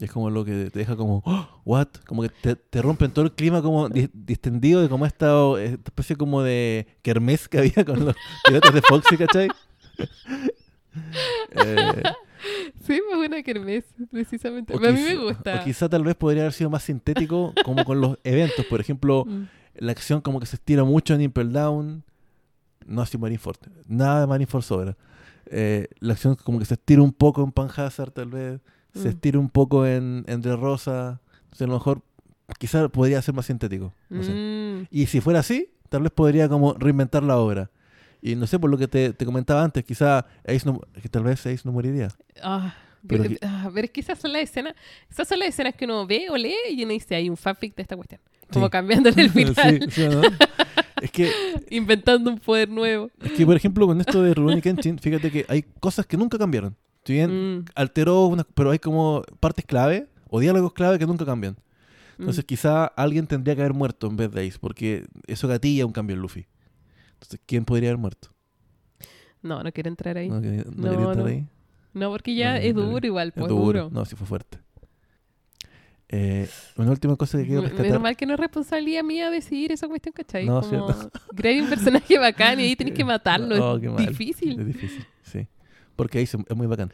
[0.00, 1.88] Y es como lo que te deja como, "Oh, ¿what?
[2.06, 5.28] Como que te, te rompen todo el clima como di- distendido de como esta,
[5.60, 8.16] esta especie como de kermés que había con los
[8.46, 9.48] piratas de Foxy, ¿cachai?
[11.56, 12.02] Eh,
[12.86, 14.74] Sí, pues una kermés, precisamente.
[14.74, 15.60] a mí me gusta.
[15.60, 18.66] O quizá tal vez podría haber sido más sintético como con los eventos.
[18.66, 19.44] Por ejemplo, Mm.
[19.76, 22.04] la acción como que se estira mucho en Impel Down.
[22.86, 23.56] No así Marineford.
[23.88, 24.96] Nada de Marineford sobra.
[25.46, 28.60] Eh, la acción como que se estira un poco en Panhazard tal vez.
[28.92, 29.10] Se Mm.
[29.10, 31.20] estira un poco en, en De Rosa.
[31.44, 32.02] Entonces a lo mejor
[32.58, 33.94] quizá podría ser más sintético.
[34.10, 34.30] No sé.
[34.32, 34.86] Mm.
[34.90, 37.70] Y si fuera así, tal vez podría como reinventar la obra.
[38.26, 41.24] Y no sé, por lo que te, te comentaba antes, quizá Ace no, que tal
[41.24, 42.08] vez Ace no moriría.
[42.42, 42.74] Ah,
[43.06, 44.74] Pero pero, ah, pero es que esas son las escenas,
[45.10, 47.74] esas son las escenas que uno ve o lee y uno dice, hay un fanfic
[47.76, 48.20] de esta cuestión.
[48.50, 48.70] Como Sí.
[48.70, 50.22] cambiándole el final, Sí, ¿sí o no?
[51.02, 51.30] es que
[51.70, 53.10] inventando un poder nuevo.
[53.22, 56.38] Es que, por ejemplo, con esto de Rurouni Kenshin, fíjate que hay cosas que nunca
[56.38, 56.74] cambiaron.
[57.04, 61.26] Si bien Mm, alteró, unas- pero hay como partes clave o diálogos clave que nunca
[61.26, 61.56] cambian.
[62.18, 62.46] Entonces, mm.
[62.46, 66.16] quizá alguien tendría que haber muerto en vez de Ace, porque eso gatilla un cambio
[66.16, 66.46] en Luffy.
[67.24, 68.28] Entonces, ¿quién podría haber muerto?
[69.42, 70.28] No, no quiero entrar ahí.
[70.28, 71.46] ¿No, ahí?
[71.92, 73.64] Porque ya es duro igual, Es pues duro.
[73.64, 73.90] duro.
[73.90, 74.58] No, sí fue fuerte.
[76.08, 78.00] Eh, una última cosa que quiero Me- Menos rescatar.
[78.02, 80.44] mal que no es responsabilidad mía decidir esa cuestión, ¿cachai?
[80.46, 81.10] No, Como, cierto.
[81.32, 83.72] Grey es un personaje bacán y ahí tenés que matarlo.
[83.72, 84.06] Oh, es mal.
[84.06, 84.60] difícil.
[84.60, 85.46] Es difícil, sí.
[85.96, 86.92] Porque ahí es muy bacán.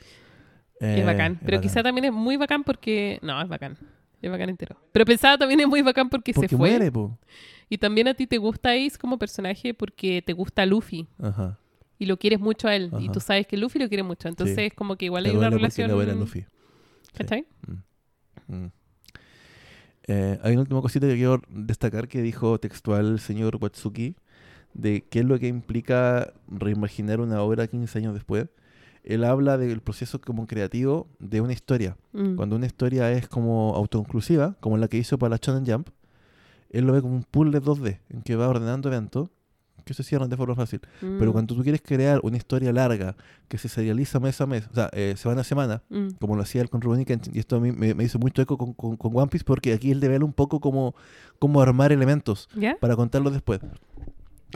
[0.81, 1.39] Eh, es bacán.
[1.45, 1.61] Pero bacán.
[1.61, 3.19] quizá también es muy bacán porque...
[3.23, 3.77] No, es bacán.
[4.23, 4.77] Es bacán entero.
[4.93, 6.69] Pero pensaba también es muy bacán porque, Porque se fue.
[6.71, 7.19] muere, po.
[7.71, 11.07] Y también a ti te gusta Ace como personaje porque te gusta Luffy.
[11.23, 11.57] Ajá.
[11.99, 12.91] Y lo quieres mucho a él.
[12.99, 13.13] Y Ajá.
[13.13, 14.29] tú sabes que Luffy lo quiere mucho.
[14.29, 14.63] Entonces Sí.
[14.63, 15.91] es como que igual hay una relación...
[15.91, 16.41] a Luffy.
[16.41, 16.47] Sí.
[17.17, 17.47] ¿Cachai?
[18.49, 18.67] Mm.
[20.09, 24.17] Eh, hay una última cosita que quiero destacar que dijo textual el señor Watsuki
[24.75, 28.49] de qué es lo que implica reimaginar una obra 15 años después.
[29.05, 31.97] Él habla del proceso como creativo de una historia.
[32.13, 32.35] Mm.
[32.35, 35.89] Cuando una historia es como autoconclusiva, como la que hizo para la Shonen Jump,
[36.71, 39.29] él lo ve como un puzzle 2D en que va ordenando eventos
[39.85, 40.81] que se cierran de forma fácil.
[41.01, 41.33] Pero Mm.
[41.33, 43.17] cuando tú quieres crear una historia larga
[43.49, 46.09] que se serializa mes a mes, o sea, eh, semana a semana, Mm.
[46.21, 48.43] como lo hacía él con Rurouni Kenshin, y esto a mí me, me hizo mucho
[48.43, 50.95] eco con, con- con One Piece porque aquí él devela un poco cómo,
[51.39, 52.77] cómo armar elementos ¿Ya?
[52.79, 53.61] para contarlos después.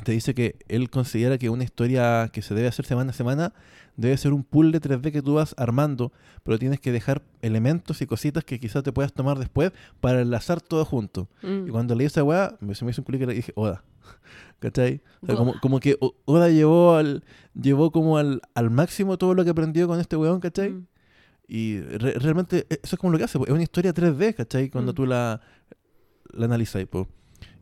[0.02, 3.52] Te dice que él considera que una historia que se debe hacer semana a semana
[3.96, 6.10] debe ser un pool de 3D que tú vas armando,
[6.42, 9.70] pero tienes que dejar elementos y cositas que quizás te puedas tomar después
[10.00, 11.28] para enlazar todo junto.
[11.42, 11.68] Mm.
[11.68, 13.84] Y cuando leí esa weá, me, se me hizo un clic y le dije, Oda.
[14.58, 15.00] ¿Cachai?
[15.22, 17.22] O sea, como, como que Oda llevó al
[17.54, 20.70] llevó como al, al máximo todo lo que aprendió con este weón, ¿cachai?
[20.70, 20.86] Mm.
[21.46, 24.70] Y re- realmente e- eso es como lo que hace, es una historia 3D, ¿cachai?
[24.70, 24.94] Cuando Mm.
[24.96, 25.40] tú la,
[26.32, 26.84] la analizas.
[26.86, 27.06] po.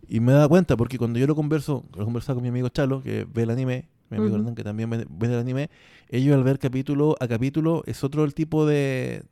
[0.09, 3.03] Y me da cuenta porque cuando yo lo converso, lo conversaba con mi amigo Chalo,
[3.03, 4.37] que ve el anime, mi amigo.
[4.37, 5.71] Hernán, que también ve, ve el anime,
[6.09, 9.25] ellos al ver capítulo a capítulo es otro el tipo de,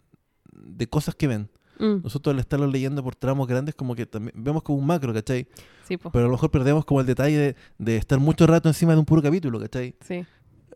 [0.52, 1.48] de cosas que ven.
[1.78, 2.02] Mm.
[2.02, 5.46] Nosotros al estarlo leyendo por tramos grandes, como que también vemos como un macro, ¿cachai?
[5.88, 5.96] Sí.
[5.96, 8.98] Pero a lo mejor perdemos como el detalle de, de estar mucho rato encima de
[8.98, 9.94] un puro capítulo, ¿cachai?
[10.00, 10.24] Sí.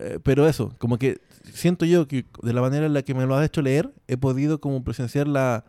[0.00, 1.20] Eh, pero eso, como que
[1.52, 4.16] siento yo que de la manera en la que me lo has hecho leer, he
[4.16, 5.64] podido como presenciar la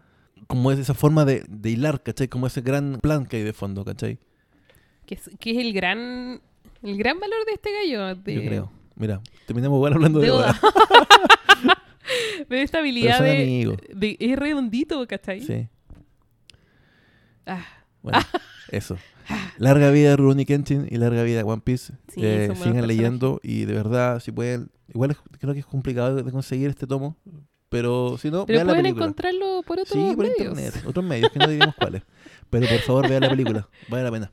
[0.47, 2.27] como es esa forma de, de hilar, ¿cachai?
[2.27, 4.19] Como ese gran plan que hay de fondo, ¿cachai?
[5.05, 6.41] Que es, que es el gran
[6.83, 8.15] el gran valor de este gallo.
[8.15, 8.71] De, Yo creo.
[8.95, 10.59] Mira, terminamos igual hablando de, de Oda.
[10.63, 11.77] Oda.
[12.49, 14.17] de esta habilidad de, de.
[14.19, 15.41] Es redondito, ¿cachai?
[15.41, 15.67] Sí,
[17.45, 17.63] Ah,
[18.01, 18.19] bueno,
[18.71, 18.97] eso.
[19.57, 21.93] Larga vida Rurouni Kenshin y larga vida One Piece.
[22.07, 26.15] Sí, Eh, sigan leyendo y de verdad, si pueden, igual es- creo que es complicado
[26.15, 27.17] de conseguir este tomo,
[27.69, 29.05] pero si no, pero vean la pueden película.
[29.05, 30.37] encontrarlo por otros Sí, por medios.
[30.39, 32.03] internet, otros medios que no diremos cuáles.
[32.49, 34.31] Pero por favor, vea la película, vale la pena.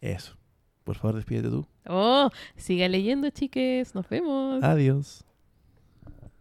[0.00, 0.36] Eso.
[0.84, 1.66] Por favor, despídete tú.
[1.86, 3.94] Oh, sigan leyendo, chiques.
[3.94, 4.62] Nos vemos.
[4.62, 5.24] Adiós.